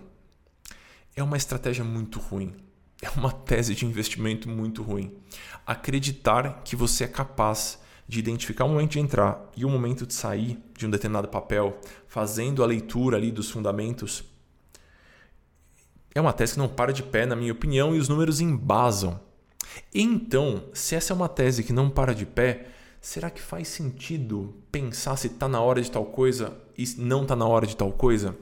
é 1.15 1.23
uma 1.23 1.37
estratégia 1.37 1.85
muito 1.85 2.19
ruim. 2.19 2.55
É 3.03 3.11
uma 3.11 3.33
tese 3.33 3.75
de 3.75 3.85
investimento 3.85 4.49
muito 4.49 4.83
ruim. 4.83 5.13
Acreditar 5.67 6.63
que 6.65 6.75
você 6.75 7.05
é 7.05 7.09
capaz 7.09 7.79
de 8.09 8.19
identificar 8.19 8.65
o 8.65 8.69
momento 8.69 8.93
de 8.93 9.01
entrar 9.01 9.51
e 9.57 9.65
o 9.65 9.69
momento 9.69 10.07
de 10.07 10.15
sair 10.15 10.59
de 10.77 10.87
um 10.87 10.91
determinado 10.91 11.29
papel, 11.29 11.79
fazendo 12.07 12.63
a 12.63 12.67
leitura 12.67 13.17
ali 13.17 13.31
dos 13.31 13.51
fundamentos 13.51 14.25
é 16.19 16.21
uma 16.21 16.33
tese 16.33 16.55
que 16.55 16.59
não 16.59 16.69
para 16.69 16.95
de 16.95 17.03
pé, 17.03 17.27
na 17.27 17.37
minha 17.37 17.53
opinião, 17.53 17.95
e 17.95 17.99
os 17.99 18.09
números 18.09 18.41
embasam. 18.41 19.21
Então, 19.95 20.65
se 20.73 20.95
essa 20.95 21.13
é 21.13 21.15
uma 21.15 21.29
tese 21.29 21.63
que 21.63 21.75
não 21.75 21.91
para 21.91 22.15
de 22.15 22.25
pé, 22.25 22.69
será 23.07 23.31
que 23.31 23.41
faz 23.41 23.69
sentido 23.69 24.53
pensar 24.73 25.17
se 25.17 25.29
está 25.29 25.47
na 25.47 25.61
hora 25.61 25.81
de 25.81 25.89
tal 25.89 26.07
coisa 26.07 26.57
e 26.77 26.85
não 26.99 27.23
está 27.23 27.37
na 27.37 27.47
hora 27.47 27.65
de 27.65 27.77
tal 27.77 27.93
coisa? 27.93 28.37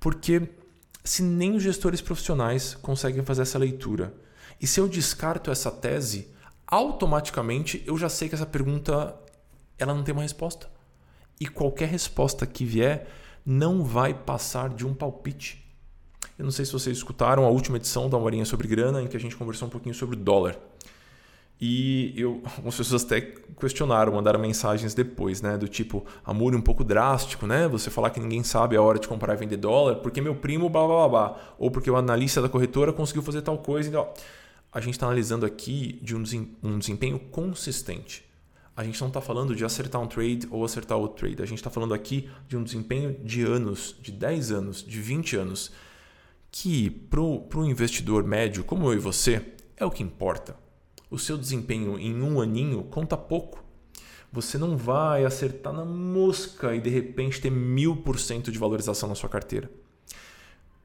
Porque 0.00 0.48
se 1.04 1.22
nem 1.22 1.54
os 1.54 1.62
gestores 1.62 2.00
profissionais 2.00 2.74
conseguem 2.74 3.22
fazer 3.22 3.42
essa 3.42 3.58
leitura, 3.58 4.14
e 4.58 4.66
se 4.66 4.80
eu 4.80 4.88
descarto 4.88 5.50
essa 5.50 5.70
tese, 5.70 6.26
automaticamente 6.66 7.84
eu 7.86 7.98
já 7.98 8.08
sei 8.08 8.30
que 8.30 8.34
essa 8.34 8.46
pergunta 8.46 9.14
ela 9.78 9.92
não 9.92 10.02
tem 10.02 10.14
uma 10.14 10.22
resposta. 10.22 10.70
E 11.38 11.46
qualquer 11.46 11.90
resposta 11.90 12.46
que 12.46 12.64
vier 12.64 13.06
não 13.44 13.84
vai 13.84 14.14
passar 14.14 14.70
de 14.70 14.86
um 14.86 14.94
palpite. 14.94 15.70
Eu 16.38 16.46
não 16.46 16.50
sei 16.50 16.64
se 16.64 16.72
vocês 16.72 16.96
escutaram 16.96 17.44
a 17.44 17.50
última 17.50 17.76
edição 17.76 18.08
da 18.08 18.16
Horinha 18.16 18.46
sobre 18.46 18.68
Grana, 18.68 19.02
em 19.02 19.06
que 19.06 19.18
a 19.18 19.20
gente 19.20 19.36
conversou 19.36 19.68
um 19.68 19.70
pouquinho 19.70 19.94
sobre 19.94 20.16
dólar. 20.16 20.58
E 21.60 22.12
eu, 22.16 22.40
algumas 22.56 22.76
pessoas 22.76 23.04
até 23.04 23.20
questionaram, 23.58 24.12
mandaram 24.12 24.38
mensagens 24.40 24.94
depois, 24.94 25.42
né? 25.42 25.56
Do 25.56 25.68
tipo, 25.68 26.04
amor 26.24 26.54
um 26.54 26.60
pouco 26.60 26.84
drástico, 26.84 27.46
né? 27.46 27.66
Você 27.68 27.90
falar 27.90 28.10
que 28.10 28.20
ninguém 28.20 28.42
sabe 28.42 28.76
a 28.76 28.82
hora 28.82 28.98
de 28.98 29.08
comprar 29.08 29.34
e 29.34 29.36
vender 29.36 29.56
dólar, 29.56 29.96
porque 29.96 30.20
meu 30.20 30.34
primo 30.34 30.68
blá 30.68 30.86
blá 30.86 30.96
blá, 30.96 31.08
blá 31.08 31.54
ou 31.58 31.70
porque 31.70 31.90
o 31.90 31.96
analista 31.96 32.40
da 32.40 32.48
corretora 32.48 32.92
conseguiu 32.92 33.22
fazer 33.22 33.42
tal 33.42 33.58
coisa. 33.58 33.88
Então, 33.88 34.08
a 34.72 34.80
gente 34.80 34.94
está 34.94 35.06
analisando 35.06 35.46
aqui 35.46 35.98
de 36.02 36.14
um 36.14 36.78
desempenho 36.78 37.18
consistente. 37.18 38.24
A 38.76 38.84
gente 38.84 39.00
não 39.00 39.08
está 39.08 39.20
falando 39.20 39.56
de 39.56 39.64
acertar 39.64 40.00
um 40.00 40.06
trade 40.06 40.46
ou 40.52 40.64
acertar 40.64 40.96
outro 40.96 41.26
trade. 41.26 41.42
A 41.42 41.46
gente 41.46 41.58
está 41.58 41.68
falando 41.68 41.92
aqui 41.92 42.30
de 42.46 42.56
um 42.56 42.62
desempenho 42.62 43.12
de 43.24 43.42
anos, 43.42 43.96
de 44.00 44.12
10 44.12 44.52
anos, 44.52 44.84
de 44.84 45.00
20 45.00 45.36
anos 45.36 45.72
que 46.50 46.88
para 46.88 47.20
o 47.20 47.64
investidor 47.64 48.24
médio 48.24 48.64
como 48.64 48.86
eu 48.86 48.94
e 48.94 48.98
você 48.98 49.44
é 49.76 49.84
o 49.84 49.90
que 49.90 50.02
importa. 50.02 50.56
O 51.10 51.18
seu 51.18 51.38
desempenho 51.38 51.98
em 51.98 52.20
um 52.20 52.40
aninho 52.40 52.82
conta 52.84 53.16
pouco. 53.16 53.64
Você 54.30 54.58
não 54.58 54.76
vai 54.76 55.24
acertar 55.24 55.72
na 55.72 55.84
mosca 55.84 56.74
e 56.74 56.80
de 56.80 56.90
repente 56.90 57.40
ter 57.40 57.50
mil 57.50 57.96
por 57.96 58.18
cento 58.18 58.52
de 58.52 58.58
valorização 58.58 59.08
na 59.08 59.14
sua 59.14 59.28
carteira. 59.28 59.70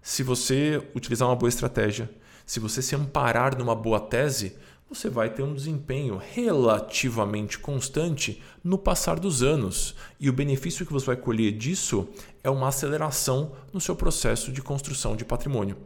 Se 0.01 0.23
você 0.23 0.81
utilizar 0.95 1.27
uma 1.27 1.35
boa 1.35 1.49
estratégia, 1.49 2.09
se 2.45 2.59
você 2.59 2.81
se 2.81 2.95
amparar 2.95 3.57
numa 3.57 3.75
boa 3.75 3.99
tese, 3.99 4.55
você 4.89 5.09
vai 5.09 5.29
ter 5.29 5.43
um 5.43 5.53
desempenho 5.53 6.17
relativamente 6.17 7.57
constante 7.59 8.41
no 8.63 8.77
passar 8.77 9.19
dos 9.19 9.43
anos. 9.43 9.95
E 10.19 10.29
o 10.29 10.33
benefício 10.33 10.85
que 10.85 10.93
você 10.93 11.07
vai 11.07 11.15
colher 11.17 11.51
disso 11.51 12.07
é 12.43 12.49
uma 12.49 12.67
aceleração 12.69 13.53
no 13.73 13.81
seu 13.81 13.95
processo 13.95 14.51
de 14.51 14.61
construção 14.61 15.15
de 15.15 15.25
patrimônio. 15.25 15.77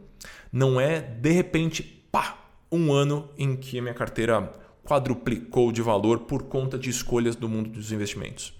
Não 0.52 0.80
é 0.80 1.00
de 1.00 1.30
repente, 1.30 1.82
pá, 2.12 2.47
um 2.70 2.92
ano 2.92 3.28
em 3.36 3.56
que 3.56 3.78
a 3.78 3.82
minha 3.82 3.94
carteira 3.94 4.52
quadruplicou 4.84 5.70
de 5.72 5.82
valor 5.82 6.20
por 6.20 6.44
conta 6.44 6.78
de 6.78 6.90
escolhas 6.90 7.36
do 7.36 7.48
mundo 7.48 7.70
dos 7.70 7.92
investimentos. 7.92 8.52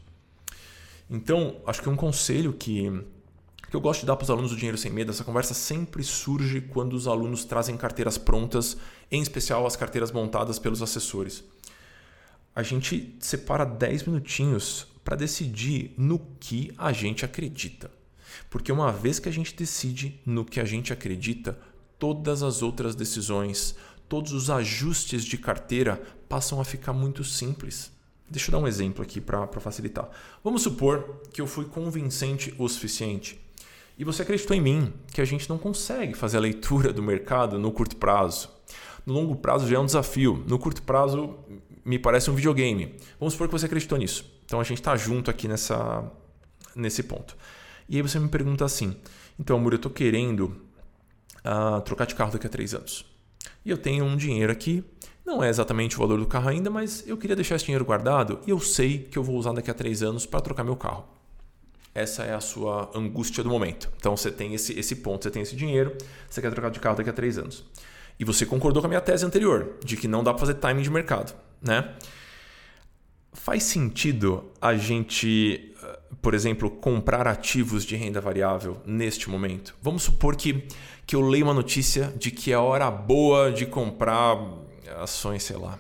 Então, 1.11 1.57
acho 1.67 1.81
que 1.81 1.89
um 1.89 1.97
conselho 1.97 2.53
que 2.53 2.93
que 3.71 3.77
eu 3.77 3.81
gosto 3.83 4.01
de 4.01 4.07
dar 4.07 4.17
para 4.17 4.25
os 4.25 4.31
alunos 4.31 4.51
do 4.51 4.57
Dinheiro 4.57 4.79
Sem 4.79 4.91
Medo, 4.91 5.11
essa 5.11 5.25
conversa 5.25 5.53
sempre 5.53 6.03
surge 6.03 6.61
quando 6.61 6.95
os 6.95 7.07
alunos 7.07 7.45
trazem 7.45 7.77
carteiras 7.77 8.17
prontas, 8.17 8.79
em 9.11 9.21
especial 9.21 9.67
as 9.67 9.77
carteiras 9.77 10.11
montadas 10.11 10.59
pelos 10.59 10.81
assessores. 10.81 11.45
A 12.55 12.63
gente 12.63 13.15
separa 13.21 13.67
10 13.67 14.05
minutinhos 14.05 14.87
para 15.05 15.17
decidir 15.17 15.93
no 15.99 16.19
que 16.41 16.73
a 16.79 16.93
gente 16.93 17.27
acredita. 17.27 17.91
Porque 18.49 18.73
uma 18.73 18.91
vez 18.91 19.19
que 19.19 19.29
a 19.29 19.33
gente 19.33 19.55
decide 19.55 20.19
no 20.25 20.47
que 20.47 20.61
a 20.61 20.65
gente 20.65 20.93
acredita, 20.93 21.59
todas 21.99 22.43
as 22.43 22.63
outras 22.63 22.95
decisões, 22.95 23.77
todos 24.09 24.33
os 24.33 24.51
ajustes 24.51 25.25
de 25.25 25.37
carteira 25.37 26.01
passam 26.29 26.61
a 26.61 26.65
ficar 26.65 26.93
muito 26.93 27.25
simples. 27.25 27.93
Deixa 28.31 28.51
eu 28.51 28.53
dar 28.53 28.59
um 28.59 28.69
exemplo 28.69 29.03
aqui 29.03 29.21
para 29.21 29.47
facilitar. 29.61 30.09
Vamos 30.45 30.63
supor 30.63 31.23
que 31.33 31.41
eu 31.41 31.47
fui 31.47 31.65
convincente 31.65 32.55
o 32.59 32.69
suficiente 32.69 33.41
e 33.99 34.05
você 34.05 34.23
acreditou 34.23 34.57
em 34.57 34.61
mim 34.61 34.93
que 35.13 35.21
a 35.21 35.25
gente 35.25 35.49
não 35.49 35.59
consegue 35.59 36.15
fazer 36.15 36.37
a 36.37 36.41
leitura 36.41 36.93
do 36.93 37.03
mercado 37.03 37.59
no 37.59 37.73
curto 37.73 37.97
prazo. 37.97 38.49
No 39.05 39.13
longo 39.13 39.35
prazo 39.35 39.67
já 39.67 39.77
é 39.77 39.79
um 39.79 39.87
desafio. 39.87 40.45
No 40.47 40.59
curto 40.59 40.83
prazo 40.83 41.37
me 41.85 41.99
parece 41.99 42.31
um 42.31 42.35
videogame. 42.35 42.95
Vamos 43.19 43.33
supor 43.33 43.49
que 43.49 43.53
você 43.53 43.67
acreditou 43.67 43.99
nisso. 43.99 44.31
Então 44.45 44.61
a 44.61 44.65
gente 44.65 44.79
está 44.79 44.97
junto 44.97 45.31
aqui 45.31 45.49
nessa, 45.49 46.05
nesse 46.77 47.03
ponto. 47.03 47.37
E 47.89 47.97
aí 47.97 48.03
você 48.03 48.21
me 48.21 48.29
pergunta 48.29 48.65
assim: 48.65 48.97
então, 49.39 49.57
amor, 49.57 49.73
eu 49.73 49.77
estou 49.77 49.91
querendo 49.91 50.57
uh, 51.39 51.81
trocar 51.81 52.07
de 52.07 52.15
carro 52.15 52.31
daqui 52.31 52.47
a 52.47 52.51
três 52.51 52.75
anos. 52.75 53.05
E 53.69 53.71
eu 53.71 53.79
tenho 53.79 54.05
um 54.05 54.17
dinheiro 54.17 54.51
aqui. 54.51 54.83
Não 55.25 55.45
é 55.45 55.49
exatamente 55.49 55.95
o 55.95 55.99
valor 56.01 56.19
do 56.19 56.27
carro 56.27 56.49
ainda, 56.49 56.71
mas 56.71 57.07
eu 57.07 57.17
queria 57.17 57.37
deixar 57.37 57.55
esse 57.55 57.67
dinheiro 57.67 57.85
guardado 57.85 58.41
e 58.47 58.51
eu 58.51 58.59
sei 58.59 58.99
que 58.99 59.17
eu 59.17 59.23
vou 59.23 59.37
usar 59.37 59.53
daqui 59.53 59.71
a 59.71 59.75
três 59.75 60.03
anos 60.03 60.25
para 60.27 60.41
trocar 60.41 60.65
meu 60.65 60.75
carro 60.75 61.05
essa 61.99 62.23
é 62.23 62.33
a 62.33 62.41
sua 62.41 62.91
angústia 62.95 63.43
do 63.43 63.51
momento. 63.51 63.91
Então 63.97 64.17
você 64.17 64.31
tem 64.31 64.55
esse, 64.55 64.79
esse 64.79 64.97
ponto, 64.97 65.25
você 65.25 65.31
tem 65.31 65.43
esse 65.43 65.57
dinheiro, 65.57 65.97
você 66.29 66.41
quer 66.41 66.51
trocar 66.51 66.71
de 66.71 66.79
carro 66.79 66.97
daqui 66.97 67.11
a 67.11 67.13
três 67.13 67.37
anos. 67.37 67.65
E 68.19 68.25
você 68.25 68.47
concordou 68.47 68.81
com 68.81 68.87
a 68.87 68.89
minha 68.89 69.01
tese 69.01 69.25
anterior, 69.25 69.77
de 69.85 69.97
que 69.97 70.09
não 70.09 70.23
dá 70.23 70.33
para 70.33 70.41
fazer 70.41 70.55
timing 70.55 70.83
de 70.83 70.91
mercado. 70.91 71.35
Né? 71.61 71.93
Faz 73.33 73.65
sentido 73.65 74.51
a 74.61 74.75
gente, 74.75 75.73
eh, 75.83 75.99
por 76.21 76.35
exemplo, 76.35 76.71
comprar 76.71 77.27
ativos 77.27 77.85
de 77.85 77.97
renda 77.97 78.21
variável 78.21 78.81
neste 78.85 79.31
momento? 79.31 79.75
Vamos 79.83 80.03
supor 80.03 80.37
que, 80.37 80.67
que 81.09 81.17
eu 81.17 81.23
leio 81.23 81.47
uma 81.47 81.55
notícia 81.55 82.13
de 82.19 82.31
que 82.31 82.53
é 82.53 82.59
hora 82.59 82.91
boa 82.91 83.51
de 83.51 83.65
comprar 83.65 84.37
ações, 85.01 85.43
sei 85.43 85.57
lá, 85.57 85.79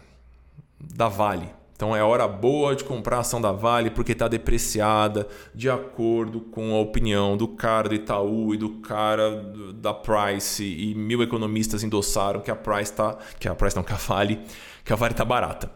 da 0.80 1.06
Vale. 1.06 1.50
Então 1.76 1.94
é 1.94 2.02
hora 2.02 2.26
boa 2.26 2.74
de 2.74 2.82
comprar 2.82 3.18
a 3.18 3.20
ação 3.20 3.38
da 3.38 3.52
Vale 3.52 3.90
porque 3.90 4.12
está 4.12 4.26
depreciada 4.26 5.28
de 5.54 5.68
acordo 5.68 6.40
com 6.40 6.74
a 6.74 6.80
opinião 6.80 7.36
do 7.36 7.46
cara 7.46 7.90
do 7.90 7.94
Itaú 7.94 8.54
e 8.54 8.56
do 8.56 8.80
cara 8.80 9.42
da 9.74 9.92
Price 9.92 10.64
e 10.64 10.94
mil 10.94 11.22
economistas 11.22 11.84
endossaram 11.84 12.40
que 12.40 12.50
a 12.50 12.56
Price 12.56 12.90
tá, 12.90 13.18
que 13.38 13.46
a 13.46 13.54
Price 13.54 13.76
não 13.76 13.82
que 13.82 13.92
a 13.92 13.96
Vale, 13.96 14.40
que 14.82 14.94
a 14.94 14.96
Vale 14.96 15.12
está 15.12 15.26
barata. 15.26 15.70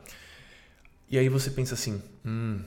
E 1.11 1.19
aí 1.19 1.29
você 1.29 1.51
pensa 1.51 1.75
assim, 1.75 2.03
hum, 2.25 2.65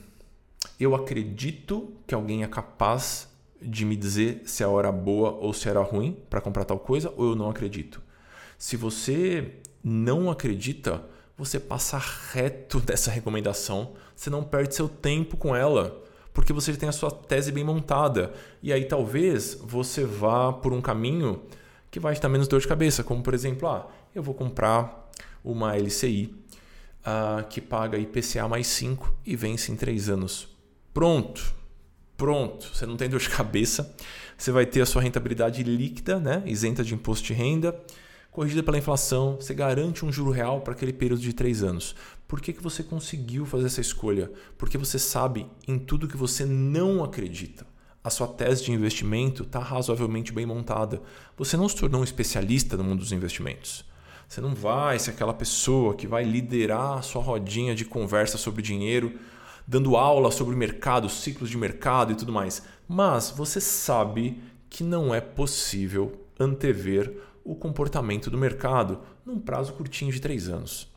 eu 0.78 0.94
acredito 0.94 1.92
que 2.06 2.14
alguém 2.14 2.44
é 2.44 2.46
capaz 2.46 3.28
de 3.60 3.84
me 3.84 3.96
dizer 3.96 4.42
se 4.44 4.62
é 4.62 4.66
hora 4.66 4.92
boa 4.92 5.32
ou 5.32 5.52
se 5.52 5.68
era 5.68 5.80
ruim 5.80 6.16
para 6.28 6.40
comprar 6.40 6.64
tal 6.64 6.78
coisa 6.78 7.12
ou 7.16 7.30
eu 7.30 7.36
não 7.36 7.50
acredito. 7.50 8.02
Se 8.58 8.76
você 8.76 9.52
não 9.82 10.30
acredita, 10.30 11.04
você 11.36 11.60
passa 11.60 12.00
reto 12.32 12.80
dessa 12.84 13.10
recomendação, 13.10 13.92
você 14.14 14.30
não 14.30 14.42
perde 14.42 14.74
seu 14.74 14.88
tempo 14.88 15.36
com 15.36 15.54
ela, 15.54 16.02
porque 16.32 16.52
você 16.52 16.72
já 16.72 16.78
tem 16.78 16.88
a 16.88 16.92
sua 16.92 17.10
tese 17.10 17.52
bem 17.52 17.64
montada. 17.64 18.32
E 18.62 18.72
aí 18.72 18.84
talvez 18.84 19.58
você 19.62 20.04
vá 20.04 20.52
por 20.52 20.72
um 20.72 20.80
caminho 20.80 21.42
que 21.90 22.00
vai 22.00 22.14
te 22.14 22.20
dar 22.20 22.28
menos 22.28 22.48
dor 22.48 22.60
de 22.60 22.68
cabeça, 22.68 23.04
como 23.04 23.22
por 23.22 23.34
exemplo, 23.34 23.68
ah, 23.68 23.88
eu 24.14 24.22
vou 24.22 24.34
comprar 24.34 25.10
uma 25.44 25.76
LCI 25.76 26.34
ah, 27.04 27.44
que 27.48 27.60
paga 27.60 27.96
IPCA 27.96 28.48
mais 28.48 28.66
5 28.66 29.14
e 29.24 29.36
vence 29.36 29.70
em 29.70 29.76
3 29.76 30.10
anos. 30.10 30.48
Pronto, 30.92 31.54
pronto, 32.16 32.74
você 32.74 32.86
não 32.86 32.96
tem 32.96 33.08
dor 33.08 33.20
de 33.20 33.28
cabeça, 33.28 33.94
você 34.36 34.50
vai 34.50 34.66
ter 34.66 34.80
a 34.80 34.86
sua 34.86 35.02
rentabilidade 35.02 35.62
líquida, 35.62 36.18
né? 36.18 36.42
isenta 36.46 36.82
de 36.82 36.94
imposto 36.94 37.26
de 37.26 37.32
renda, 37.32 37.78
corrigida 38.30 38.62
pela 38.62 38.78
inflação, 38.78 39.36
você 39.36 39.54
garante 39.54 40.04
um 40.04 40.12
juro 40.12 40.30
real 40.30 40.60
para 40.60 40.74
aquele 40.74 40.92
período 40.92 41.22
de 41.22 41.32
três 41.32 41.62
anos. 41.62 41.94
Por 42.28 42.40
que, 42.40 42.52
que 42.52 42.62
você 42.62 42.82
conseguiu 42.82 43.46
fazer 43.46 43.66
essa 43.66 43.80
escolha? 43.80 44.30
Porque 44.58 44.76
você 44.76 44.98
sabe 44.98 45.46
em 45.66 45.78
tudo 45.78 46.08
que 46.08 46.16
você 46.16 46.44
não 46.44 47.02
acredita. 47.02 47.66
A 48.02 48.10
sua 48.10 48.28
tese 48.28 48.64
de 48.64 48.72
investimento 48.72 49.42
está 49.42 49.58
razoavelmente 49.58 50.32
bem 50.32 50.46
montada. 50.46 51.00
Você 51.36 51.56
não 51.56 51.68
se 51.68 51.76
tornou 51.76 52.02
um 52.02 52.04
especialista 52.04 52.76
no 52.76 52.84
mundo 52.84 53.00
dos 53.00 53.10
investimentos. 53.10 53.84
Você 54.28 54.40
não 54.40 54.54
vai 54.54 54.98
ser 54.98 55.12
aquela 55.12 55.32
pessoa 55.32 55.94
que 55.94 56.06
vai 56.06 56.24
liderar 56.24 56.98
a 56.98 57.02
sua 57.02 57.22
rodinha 57.22 57.74
de 57.74 57.84
conversa 57.84 58.36
sobre 58.36 58.60
dinheiro, 58.60 59.18
dando 59.66 59.96
aula 59.96 60.30
sobre 60.30 60.54
mercado, 60.54 61.08
ciclos 61.08 61.50
de 61.50 61.56
mercado 61.56 62.12
e 62.12 62.14
tudo 62.14 62.32
mais. 62.32 62.62
Mas 62.86 63.30
você 63.30 63.60
sabe 63.60 64.40
que 64.70 64.84
não 64.84 65.14
é 65.14 65.20
possível 65.20 66.26
antever 66.38 67.22
o 67.44 67.54
comportamento 67.54 68.30
do 68.30 68.38
mercado 68.38 69.00
num 69.24 69.38
prazo 69.38 69.72
curtinho 69.72 70.12
de 70.12 70.20
três 70.20 70.48
anos. 70.48 70.88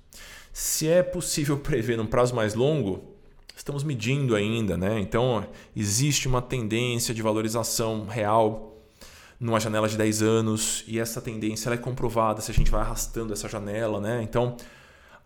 Se 0.51 0.87
é 0.87 1.01
possível 1.01 1.57
prever 1.61 1.97
num 1.97 2.05
prazo 2.05 2.35
mais 2.35 2.53
longo, 2.53 3.15
estamos 3.55 3.83
medindo 3.83 4.35
ainda, 4.35 4.77
né? 4.77 4.99
Então 4.99 5.45
existe 5.75 6.27
uma 6.27 6.41
tendência 6.41 7.13
de 7.13 7.21
valorização 7.21 8.05
real 8.05 8.77
numa 9.39 9.59
janela 9.59 9.87
de 9.87 9.95
10 9.95 10.21
anos 10.21 10.83
e 10.85 10.99
essa 10.99 11.21
tendência 11.21 11.69
é 11.69 11.77
comprovada 11.77 12.41
se 12.41 12.51
a 12.51 12.53
gente 12.53 12.69
vai 12.69 12.81
arrastando 12.81 13.31
essa 13.31 13.47
janela, 13.47 14.01
né? 14.01 14.21
Então 14.21 14.57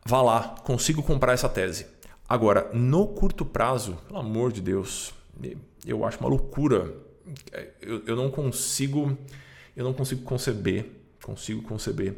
vá 0.05 0.21
lá, 0.21 0.55
consigo 0.63 1.01
comprar 1.01 1.33
essa 1.33 1.50
tese. 1.50 1.88
Agora, 2.27 2.69
no 2.73 3.07
curto 3.07 3.45
prazo, 3.45 3.97
pelo 4.07 4.19
amor 4.19 4.51
de 4.51 4.61
Deus, 4.61 5.13
eu 5.85 6.05
acho 6.05 6.19
uma 6.19 6.29
loucura. 6.29 6.93
Eu, 7.81 8.03
eu 8.05 8.15
não 8.15 8.29
consigo, 8.29 9.17
eu 9.75 9.83
não 9.83 9.93
consigo 9.93 10.23
conceber 10.23 11.03
consigo 11.23 11.61
conceber 11.63 12.15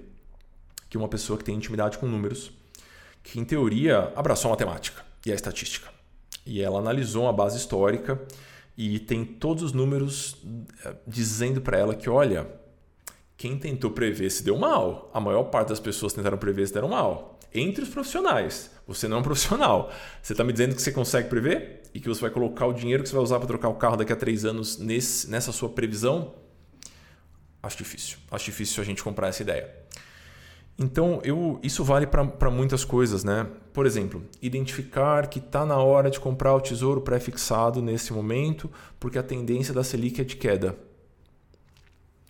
que 0.90 0.98
uma 0.98 1.08
pessoa 1.08 1.38
que 1.38 1.46
tem 1.46 1.56
intimidade 1.56 1.98
com 1.98 2.08
números, 2.08 2.52
que 3.24 3.40
em 3.40 3.46
teoria 3.46 4.12
abraçou 4.16 4.50
a 4.50 4.52
matemática 4.52 5.06
e 5.26 5.32
a 5.32 5.36
estatística, 5.36 5.90
e 6.46 6.62
ela 6.62 6.80
analisou 6.80 7.24
uma 7.24 7.34
base 7.34 7.58
histórica 7.58 8.22
e 8.78 9.00
tem 9.00 9.24
todos 9.24 9.64
os 9.64 9.72
números 9.72 10.38
eh, 10.84 10.96
dizendo 11.08 11.62
para 11.62 11.78
ela 11.78 11.96
que, 11.96 12.10
olha, 12.10 12.48
quem 13.38 13.58
tentou 13.58 13.92
prever 13.92 14.30
se 14.30 14.44
deu 14.44 14.58
mal. 14.58 15.10
A 15.14 15.20
maior 15.20 15.46
parte 15.46 15.70
das 15.70 15.80
pessoas 15.80 16.14
tentaram 16.14 16.38
prever 16.38 16.68
se 16.68 16.74
deram 16.74 16.90
mal. 16.90 17.35
Entre 17.58 17.84
os 17.84 17.90
profissionais. 17.90 18.70
Você 18.86 19.08
não 19.08 19.18
é 19.18 19.20
um 19.22 19.24
profissional. 19.24 19.92
Você 20.22 20.34
está 20.34 20.44
me 20.44 20.52
dizendo 20.52 20.76
que 20.76 20.82
você 20.82 20.92
consegue 20.92 21.30
prever 21.30 21.84
e 21.94 22.00
que 22.00 22.08
você 22.08 22.22
vai 22.22 22.30
colocar 22.30 22.68
o 22.68 22.74
dinheiro 22.74 23.02
que 23.02 23.10
você 23.10 23.16
vai 23.16 23.24
usar 23.24 23.40
para 23.40 23.48
trocar 23.48 23.70
o 23.70 23.76
carro 23.76 23.96
daqui 23.96 24.12
a 24.12 24.16
três 24.16 24.44
anos 24.46 24.78
nesse, 24.78 25.30
nessa 25.30 25.52
sua 25.52 25.70
previsão? 25.70 26.36
Acho 27.64 27.78
difícil. 27.78 28.18
Acho 28.30 28.46
difícil 28.46 28.84
a 28.84 28.86
gente 28.86 29.02
comprar 29.02 29.30
essa 29.30 29.42
ideia. 29.42 29.74
Então, 30.78 31.22
eu, 31.24 31.58
isso 31.64 31.84
vale 31.86 32.06
para 32.06 32.52
muitas 32.52 32.84
coisas, 32.84 33.24
né? 33.24 33.48
Por 33.74 33.86
exemplo, 33.86 34.24
identificar 34.42 35.28
que 35.28 35.40
está 35.40 35.66
na 35.66 35.78
hora 35.78 36.12
de 36.12 36.20
comprar 36.20 36.54
o 36.54 36.60
tesouro 36.60 37.00
pré-fixado 37.00 37.82
nesse 37.82 38.12
momento, 38.12 38.70
porque 39.00 39.18
a 39.18 39.24
tendência 39.24 39.74
da 39.74 39.84
Selic 39.84 40.20
é 40.20 40.24
de 40.26 40.36
queda. 40.36 40.78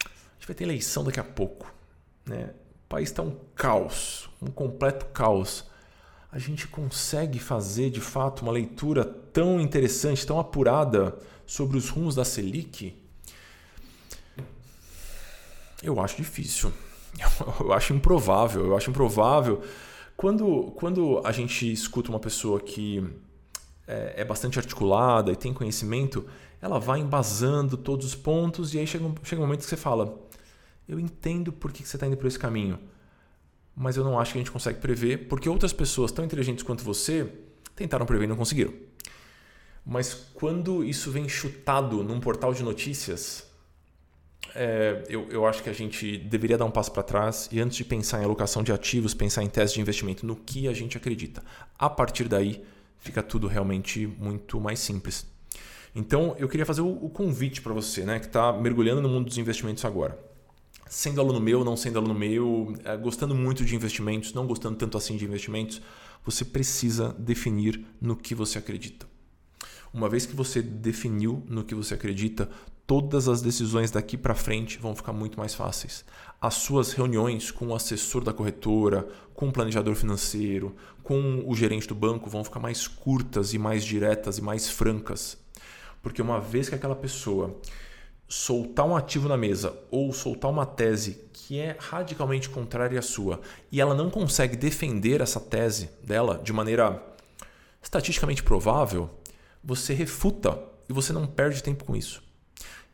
A 0.06 0.34
gente 0.38 0.48
vai 0.48 0.56
ter 0.56 0.64
eleição 0.64 1.04
daqui 1.04 1.20
a 1.20 1.24
pouco. 1.24 1.74
Né? 2.24 2.52
O 2.86 2.88
país 2.88 3.10
está 3.10 3.24
um 3.24 3.36
caos, 3.56 4.30
um 4.40 4.48
completo 4.48 5.08
caos. 5.08 5.66
A 6.32 6.38
gente 6.38 6.68
consegue 6.68 7.40
fazer 7.40 7.90
de 7.90 8.00
fato 8.00 8.44
uma 8.44 8.52
leitura 8.52 9.04
tão 9.04 9.60
interessante, 9.60 10.26
tão 10.26 10.40
apurada 10.40 11.18
sobre 11.46 11.78
os 11.78 11.90
rumos 11.90 12.16
da 12.16 12.24
Selic? 12.24 12.96
Eu 15.82 16.00
acho 16.00 16.18
difícil. 16.18 16.72
Eu 17.60 17.74
acho 17.74 17.94
improvável. 17.94 18.66
Eu 18.66 18.78
acho 18.78 18.92
improvável. 18.92 19.64
Quando, 20.16 20.72
quando 20.76 21.22
a 21.26 21.32
gente 21.32 21.72
escuta 21.72 22.10
uma 22.10 22.20
pessoa 22.20 22.60
que 22.60 23.04
é, 23.88 24.14
é 24.18 24.26
bastante 24.26 24.60
articulada 24.60 25.32
e 25.32 25.36
tem 25.36 25.54
conhecimento, 25.54 26.26
ela 26.62 26.80
vai 26.80 27.00
embasando 27.00 27.78
todos 27.78 28.06
os 28.06 28.16
pontos 28.16 28.74
e 28.74 28.80
aí 28.80 28.88
chega 28.88 29.06
um, 29.06 29.16
chega 29.24 29.42
um 29.42 29.46
momento 29.46 29.62
que 29.62 29.66
você 29.66 29.78
fala: 29.78 30.18
Eu 30.88 31.00
entendo 31.00 31.52
por 31.52 31.72
que 31.72 31.86
você 31.86 31.96
está 31.96 32.06
indo 32.08 32.18
por 32.18 32.28
esse 32.28 32.40
caminho, 32.40 32.80
mas 33.76 33.98
eu 33.98 34.04
não 34.04 34.20
acho 34.20 34.32
que 34.32 34.38
a 34.38 34.42
gente 34.42 34.52
consegue 34.52 34.80
prever, 34.80 35.28
porque 35.28 35.50
outras 35.50 35.74
pessoas 35.74 36.12
tão 36.12 36.24
inteligentes 36.24 36.64
quanto 36.64 36.84
você 36.84 37.30
tentaram 37.76 38.06
prever 38.06 38.26
e 38.26 38.28
não 38.28 38.36
conseguiram. 38.36 38.74
Mas 39.86 40.14
quando 40.34 40.84
isso 40.84 41.12
vem 41.12 41.30
chutado 41.30 42.04
num 42.04 42.20
portal 42.20 42.54
de 42.54 42.64
notícias, 42.64 43.46
é, 44.56 45.04
eu, 45.10 45.28
eu 45.30 45.46
acho 45.46 45.62
que 45.62 45.70
a 45.70 45.74
gente 45.74 46.18
deveria 46.18 46.58
dar 46.58 46.66
um 46.66 46.72
passo 46.72 46.92
para 46.92 47.04
trás 47.04 47.50
e 47.52 47.60
antes 47.60 47.78
de 47.78 47.84
pensar 47.84 48.22
em 48.22 48.26
alocação 48.26 48.64
de 48.64 48.72
ativos, 48.72 49.14
pensar 49.14 49.44
em 49.44 49.50
tese 49.50 49.74
de 49.74 49.82
investimento, 49.82 50.26
no 50.26 50.36
que 50.36 50.68
a 50.68 50.74
gente 50.74 50.98
acredita. 50.98 51.44
A 51.78 51.90
partir 51.90 52.28
daí, 52.28 52.64
fica 52.98 53.22
tudo 53.22 53.48
realmente 53.48 54.08
muito 54.08 54.60
mais 54.60 54.80
simples. 54.80 55.28
Então, 55.94 56.36
eu 56.40 56.48
queria 56.50 56.66
fazer 56.66 56.82
o, 56.82 57.06
o 57.06 57.10
convite 57.10 57.62
para 57.62 57.74
você, 57.74 58.04
né, 58.04 58.20
que 58.20 58.26
está 58.26 58.52
mergulhando 58.52 59.02
no 59.02 59.10
mundo 59.10 59.26
dos 59.26 59.38
investimentos 59.38 59.86
agora. 59.86 60.18
Sendo 60.88 61.20
aluno 61.20 61.40
meu, 61.40 61.64
não 61.64 61.76
sendo 61.76 61.98
aluno 61.98 62.14
meu, 62.14 62.76
é, 62.84 62.96
gostando 62.96 63.34
muito 63.34 63.66
de 63.66 63.76
investimentos, 63.76 64.34
não 64.34 64.46
gostando 64.46 64.78
tanto 64.78 64.98
assim 64.98 65.18
de 65.18 65.26
investimentos, 65.26 65.82
você 66.24 66.46
precisa 66.46 67.16
definir 67.18 67.86
no 68.00 68.16
que 68.16 68.36
você 68.36 68.60
acredita. 68.60 69.08
Uma 69.94 70.10
vez 70.10 70.26
que 70.26 70.36
você 70.36 70.62
definiu 70.62 71.44
no 71.48 71.64
que 71.64 71.74
você 71.74 71.94
acredita, 71.94 72.50
todas 72.86 73.28
as 73.28 73.42
decisões 73.42 73.92
daqui 73.92 74.18
para 74.18 74.36
frente 74.36 74.78
vão 74.78 74.96
ficar 74.96 75.14
muito 75.14 75.40
mais 75.40 75.56
fáceis. 75.56 76.06
As 76.40 76.56
suas 76.56 76.92
reuniões 76.92 77.50
com 77.50 77.68
o 77.68 77.76
assessor 77.76 78.24
da 78.24 78.34
corretora, 78.34 79.08
com 79.34 79.48
o 79.48 79.52
planejador 79.52 79.96
financeiro, 79.96 80.76
com 81.04 81.44
o 81.48 81.56
gerente 81.56 81.88
do 81.88 81.96
banco 81.96 82.30
vão 82.30 82.44
ficar 82.44 82.60
mais 82.60 82.88
curtas 82.88 83.54
e 83.54 83.58
mais 83.58 83.84
diretas 83.84 84.38
e 84.38 84.42
mais 84.42 84.70
francas. 84.70 85.38
Porque 86.02 86.22
uma 86.22 86.40
vez 86.40 86.70
que 86.70 86.76
aquela 86.76 86.96
pessoa 86.96 87.60
soltar 88.28 88.86
um 88.86 88.96
ativo 88.96 89.28
na 89.28 89.38
mesa 89.38 89.78
ou 89.92 90.12
soltar 90.12 90.50
uma 90.52 90.66
tese 90.66 91.26
que 91.32 91.60
é 91.60 91.76
radicalmente 91.80 92.50
contrária 92.50 92.98
à 92.98 93.02
sua 93.02 93.40
e 93.72 93.80
ela 93.80 93.94
não 93.94 94.10
consegue 94.10 94.56
defender 94.56 95.22
essa 95.22 95.40
tese 95.40 95.90
dela 96.04 96.40
de 96.44 96.52
maneira 96.52 97.02
estatisticamente 97.82 98.42
provável, 98.42 99.10
você 99.64 99.94
refuta 99.94 100.60
e 100.90 100.94
você 100.94 101.14
não 101.14 101.28
perde 101.28 101.62
tempo 101.62 101.84
com 101.84 101.96
isso 101.96 102.26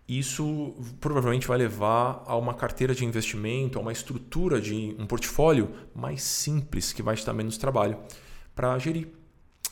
isso 0.08 0.76
provavelmente 1.00 1.48
vai 1.48 1.58
levar 1.58 2.24
a 2.26 2.36
uma 2.36 2.54
carteira 2.54 2.94
de 2.94 3.06
investimento, 3.06 3.78
a 3.78 3.82
uma 3.82 3.92
estrutura 3.92 4.60
de 4.60 4.96
um 5.00 5.06
portfólio 5.06 5.74
mais 5.96 6.22
simples, 6.22 6.92
que 6.92 7.02
vai 7.02 7.16
te 7.16 7.26
dar 7.26 7.34
menos 7.34 7.58
trabalho 7.58 7.98
para 8.54 8.78
gerir. 8.78 9.08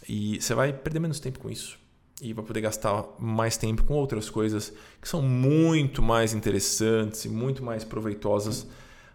E 0.07 0.41
você 0.41 0.53
vai 0.53 0.71
perder 0.71 0.99
menos 0.99 1.19
tempo 1.19 1.39
com 1.39 1.49
isso. 1.49 1.78
E 2.21 2.33
vai 2.33 2.43
poder 2.43 2.61
gastar 2.61 3.05
mais 3.17 3.55
tempo 3.55 3.83
com 3.83 3.93
outras 3.93 4.29
coisas 4.29 4.73
que 5.01 5.07
são 5.07 5.21
muito 5.21 6.01
mais 6.01 6.33
interessantes 6.33 7.25
e 7.25 7.29
muito 7.29 7.63
mais 7.63 7.83
proveitosas 7.83 8.67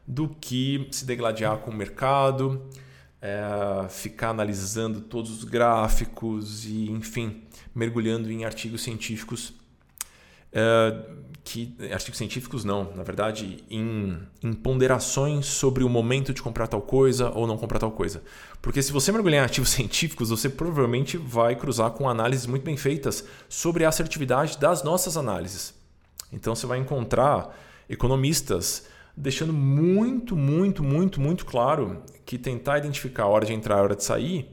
do 0.07 0.29
que 0.29 0.89
se 0.91 1.05
degladiar 1.05 1.59
com 1.59 1.71
o 1.71 1.75
mercado, 1.75 2.63
é, 3.21 3.89
ficar 3.89 4.31
analisando 4.31 5.01
todos 5.01 5.31
os 5.31 5.45
gráficos 5.45 6.65
e, 6.65 6.91
enfim, 6.91 7.43
mergulhando 7.75 8.31
em 8.31 8.45
artigos 8.45 8.83
científicos 8.83 9.53
Uh, 10.55 11.25
que 11.45 11.77
artigos 11.93 12.17
científicos 12.17 12.65
não, 12.65 12.91
na 12.97 13.03
verdade, 13.03 13.63
em, 13.71 14.19
em, 14.43 14.53
ponderações 14.55 15.45
sobre 15.45 15.85
o 15.85 15.89
momento 15.91 16.33
de 16.33 16.41
comprar 16.41 16.67
tal 16.67 16.81
coisa 16.81 17.29
ou 17.31 17.47
não 17.47 17.59
comprar 17.59 17.79
tal 17.79 17.93
coisa. 17.93 18.23
Porque 18.63 18.81
se 18.81 18.91
você 18.91 19.13
mergulhar 19.13 19.41
em 19.41 19.45
artigos 19.45 19.69
científicos, 19.71 20.31
você 20.31 20.49
provavelmente 20.49 21.19
vai 21.19 21.55
cruzar 21.55 21.91
com 21.91 22.09
análises 22.09 22.47
muito 22.47 22.63
bem 22.63 22.79
feitas 22.79 23.27
sobre 23.47 23.85
a 23.85 23.91
assertividade 23.91 24.57
das 24.57 24.83
nossas 24.83 25.19
análises. 25.19 25.75
Então 26.33 26.55
você 26.55 26.67
vai 26.67 26.79
encontrar 26.79 27.55
economistas 27.91 28.87
deixando 29.15 29.53
muito, 29.53 30.35
muito, 30.35 30.83
muito, 30.83 31.21
muito 31.21 31.45
claro 31.45 32.03
que 32.25 32.39
tentar 32.39 32.79
identificar 32.79 33.25
a 33.25 33.29
hora 33.29 33.45
de 33.45 33.53
entrar 33.53 33.77
e 33.77 33.79
a 33.79 33.83
hora 33.83 33.97
de 33.97 34.03
sair 34.03 34.49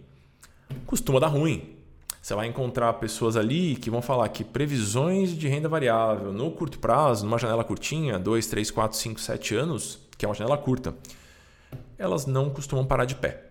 costuma 0.86 1.20
dar 1.20 1.28
ruim. 1.28 1.78
Você 2.21 2.36
vai 2.36 2.45
encontrar 2.45 2.93
pessoas 2.93 3.36
ali 3.36 3.75
que 3.75 3.89
vão 3.89 4.01
falar 4.01 4.29
que 4.29 4.43
previsões 4.43 5.36
de 5.36 5.47
renda 5.47 5.67
variável 5.67 6.31
no 6.31 6.51
curto 6.51 6.77
prazo, 6.77 7.25
numa 7.25 7.39
janela 7.39 7.63
curtinha, 7.63 8.19
2, 8.19 8.45
3, 8.45 8.69
4, 8.69 8.95
5, 8.95 9.19
7 9.19 9.55
anos, 9.55 9.99
que 10.15 10.23
é 10.23 10.27
uma 10.27 10.36
janela 10.36 10.57
curta, 10.57 10.93
elas 11.97 12.27
não 12.27 12.51
costumam 12.51 12.86
parar 12.86 13.05
de 13.05 13.15
pé. 13.15 13.49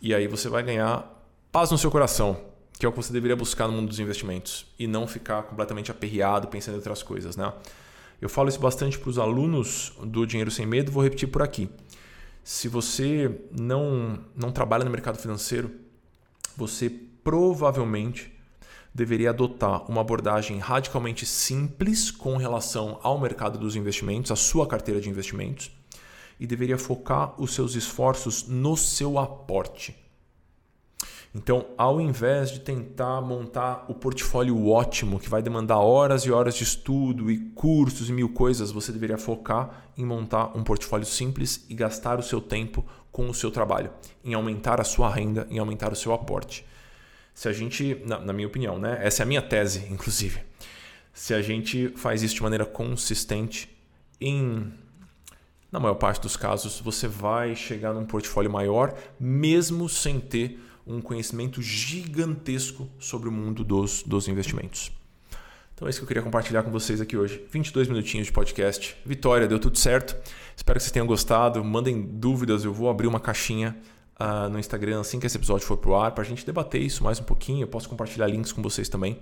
E 0.00 0.12
aí 0.12 0.26
você 0.26 0.48
vai 0.48 0.64
ganhar 0.64 1.08
paz 1.52 1.70
no 1.70 1.78
seu 1.78 1.92
coração, 1.92 2.36
que 2.76 2.84
é 2.84 2.88
o 2.88 2.92
que 2.92 2.96
você 2.96 3.12
deveria 3.12 3.36
buscar 3.36 3.68
no 3.68 3.74
mundo 3.74 3.88
dos 3.88 4.00
investimentos, 4.00 4.66
e 4.76 4.88
não 4.88 5.06
ficar 5.06 5.44
completamente 5.44 5.92
aperreado 5.92 6.48
pensando 6.48 6.74
em 6.74 6.78
outras 6.78 7.04
coisas. 7.04 7.36
Né? 7.36 7.52
Eu 8.20 8.28
falo 8.28 8.48
isso 8.48 8.58
bastante 8.58 8.98
para 8.98 9.10
os 9.10 9.18
alunos 9.18 9.92
do 10.02 10.26
Dinheiro 10.26 10.50
Sem 10.50 10.66
Medo, 10.66 10.90
vou 10.90 11.04
repetir 11.04 11.28
por 11.28 11.40
aqui. 11.40 11.70
Se 12.42 12.66
você 12.66 13.30
não, 13.56 14.18
não 14.34 14.50
trabalha 14.50 14.84
no 14.84 14.90
mercado 14.90 15.18
financeiro, 15.18 15.70
você 16.56 16.90
provavelmente 17.28 18.32
deveria 18.94 19.28
adotar 19.28 19.84
uma 19.90 20.00
abordagem 20.00 20.58
radicalmente 20.60 21.26
simples 21.26 22.10
com 22.10 22.38
relação 22.38 22.98
ao 23.02 23.20
mercado 23.20 23.58
dos 23.58 23.76
investimentos, 23.76 24.30
a 24.30 24.36
sua 24.36 24.66
carteira 24.66 24.98
de 24.98 25.10
investimentos, 25.10 25.70
e 26.40 26.46
deveria 26.46 26.78
focar 26.78 27.38
os 27.38 27.52
seus 27.52 27.74
esforços 27.74 28.48
no 28.48 28.78
seu 28.78 29.18
aporte. 29.18 29.94
Então, 31.34 31.66
ao 31.76 32.00
invés 32.00 32.50
de 32.50 32.60
tentar 32.60 33.20
montar 33.20 33.84
o 33.88 33.94
portfólio 33.94 34.66
ótimo, 34.66 35.20
que 35.20 35.28
vai 35.28 35.42
demandar 35.42 35.80
horas 35.80 36.22
e 36.22 36.32
horas 36.32 36.54
de 36.54 36.64
estudo 36.64 37.30
e 37.30 37.50
cursos 37.50 38.08
e 38.08 38.12
mil 38.14 38.30
coisas, 38.30 38.70
você 38.70 38.90
deveria 38.90 39.18
focar 39.18 39.90
em 39.98 40.04
montar 40.06 40.56
um 40.56 40.64
portfólio 40.64 41.04
simples 41.04 41.66
e 41.68 41.74
gastar 41.74 42.18
o 42.18 42.22
seu 42.22 42.40
tempo 42.40 42.82
com 43.12 43.28
o 43.28 43.34
seu 43.34 43.50
trabalho, 43.50 43.90
em 44.24 44.32
aumentar 44.32 44.80
a 44.80 44.84
sua 44.84 45.10
renda, 45.10 45.46
em 45.50 45.58
aumentar 45.58 45.92
o 45.92 45.96
seu 45.96 46.14
aporte. 46.14 46.66
Se 47.38 47.48
a 47.48 47.52
gente, 47.52 48.02
na, 48.04 48.18
na 48.18 48.32
minha 48.32 48.48
opinião, 48.48 48.80
né? 48.80 48.98
essa 49.00 49.22
é 49.22 49.24
a 49.24 49.26
minha 49.26 49.40
tese, 49.40 49.86
inclusive, 49.92 50.40
se 51.12 51.32
a 51.32 51.40
gente 51.40 51.92
faz 51.94 52.20
isso 52.20 52.34
de 52.34 52.42
maneira 52.42 52.66
consistente, 52.66 53.68
em 54.20 54.72
na 55.70 55.78
maior 55.78 55.94
parte 55.94 56.20
dos 56.20 56.36
casos, 56.36 56.80
você 56.80 57.06
vai 57.06 57.54
chegar 57.54 57.92
num 57.92 58.04
portfólio 58.04 58.50
maior, 58.50 58.92
mesmo 59.20 59.88
sem 59.88 60.18
ter 60.18 60.58
um 60.84 61.00
conhecimento 61.00 61.62
gigantesco 61.62 62.88
sobre 62.98 63.28
o 63.28 63.32
mundo 63.32 63.62
dos, 63.62 64.02
dos 64.02 64.26
investimentos. 64.26 64.90
Então 65.76 65.86
é 65.86 65.90
isso 65.90 66.00
que 66.00 66.02
eu 66.02 66.08
queria 66.08 66.24
compartilhar 66.24 66.64
com 66.64 66.72
vocês 66.72 67.00
aqui 67.00 67.16
hoje. 67.16 67.46
22 67.52 67.86
minutinhos 67.86 68.26
de 68.26 68.32
podcast. 68.32 68.96
Vitória, 69.06 69.46
deu 69.46 69.60
tudo 69.60 69.78
certo. 69.78 70.16
Espero 70.56 70.76
que 70.76 70.82
vocês 70.82 70.90
tenham 70.90 71.06
gostado. 71.06 71.62
Mandem 71.62 72.02
dúvidas, 72.02 72.64
eu 72.64 72.74
vou 72.74 72.90
abrir 72.90 73.06
uma 73.06 73.20
caixinha 73.20 73.76
uh, 74.18 74.48
no 74.48 74.58
Instagram 74.58 75.00
assim 75.00 75.20
que 75.20 75.26
esse 75.26 75.36
episódio 75.36 75.66
for 75.66 75.76
pro 75.76 75.94
ar 75.94 76.12
para 76.12 76.22
a 76.22 76.26
gente 76.26 76.44
debater 76.44 76.80
isso 76.80 77.04
mais 77.04 77.20
um 77.20 77.24
pouquinho. 77.24 77.62
Eu 77.62 77.68
posso 77.68 77.88
compartilhar 77.88 78.26
links 78.26 78.52
com 78.52 78.62
vocês 78.62 78.88
também. 78.88 79.18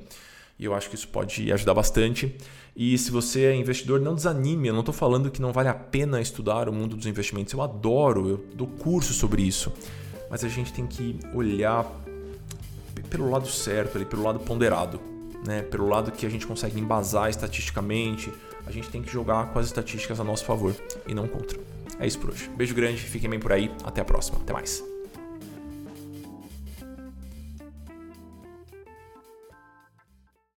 E 0.59 0.65
eu 0.65 0.75
acho 0.75 0.89
que 0.89 0.95
isso 0.95 1.09
pode 1.09 1.53
ajudar 1.53 1.75
bastante. 1.75 2.35
E 2.75 2.97
se 2.97 3.11
você 3.11 3.45
é 3.45 3.55
investidor, 3.55 4.01
não 4.01 4.15
desanime. 4.15 4.69
Eu 4.69 4.73
não 4.73 4.81
estou 4.81 4.95
falando 4.95 5.31
que 5.31 5.41
não 5.41 5.53
vale 5.53 5.69
a 5.69 5.75
pena 5.75 6.21
estudar 6.21 6.69
o 6.69 6.73
mundo 6.73 6.97
dos 6.97 7.07
investimentos. 7.07 7.53
Eu 7.53 7.61
adoro, 7.61 8.29
eu 8.29 8.47
dou 8.55 8.67
curso 8.67 9.13
sobre 9.13 9.43
isso. 9.43 9.71
Mas 10.31 10.43
a 10.45 10.49
gente 10.49 10.73
tem 10.73 10.87
que 10.87 11.19
olhar 11.35 11.87
pelo 13.11 13.31
lado 13.31 13.47
certo, 13.49 13.97
ali, 13.97 14.07
pelo 14.07 14.23
lado 14.23 14.41
ponderado. 14.41 14.99
Né? 15.47 15.63
Pelo 15.63 15.89
lado 15.89 16.11
que 16.11 16.25
a 16.25 16.29
gente 16.31 16.47
consegue 16.47 16.81
embasar 16.81 17.29
estatisticamente. 17.29 18.33
A 18.67 18.73
gente 18.73 18.89
tem 18.89 19.03
que 19.03 19.13
jogar 19.13 19.53
com 19.53 19.59
as 19.59 19.67
estatísticas 19.67 20.19
a 20.19 20.25
nosso 20.25 20.45
favor 20.45 20.75
e 21.07 21.15
não 21.15 21.29
contra. 21.29 21.76
É 21.99 22.07
isso 22.07 22.19
por 22.19 22.31
hoje. 22.31 22.51
Beijo 22.57 22.75
grande, 22.75 23.01
fiquem 23.01 23.31
bem 23.31 23.41
por 23.41 23.53
aí. 23.53 23.71
Até 23.85 24.01
a 24.01 24.05
próxima. 24.05 24.39
Até 24.39 24.53
mais. 24.53 24.96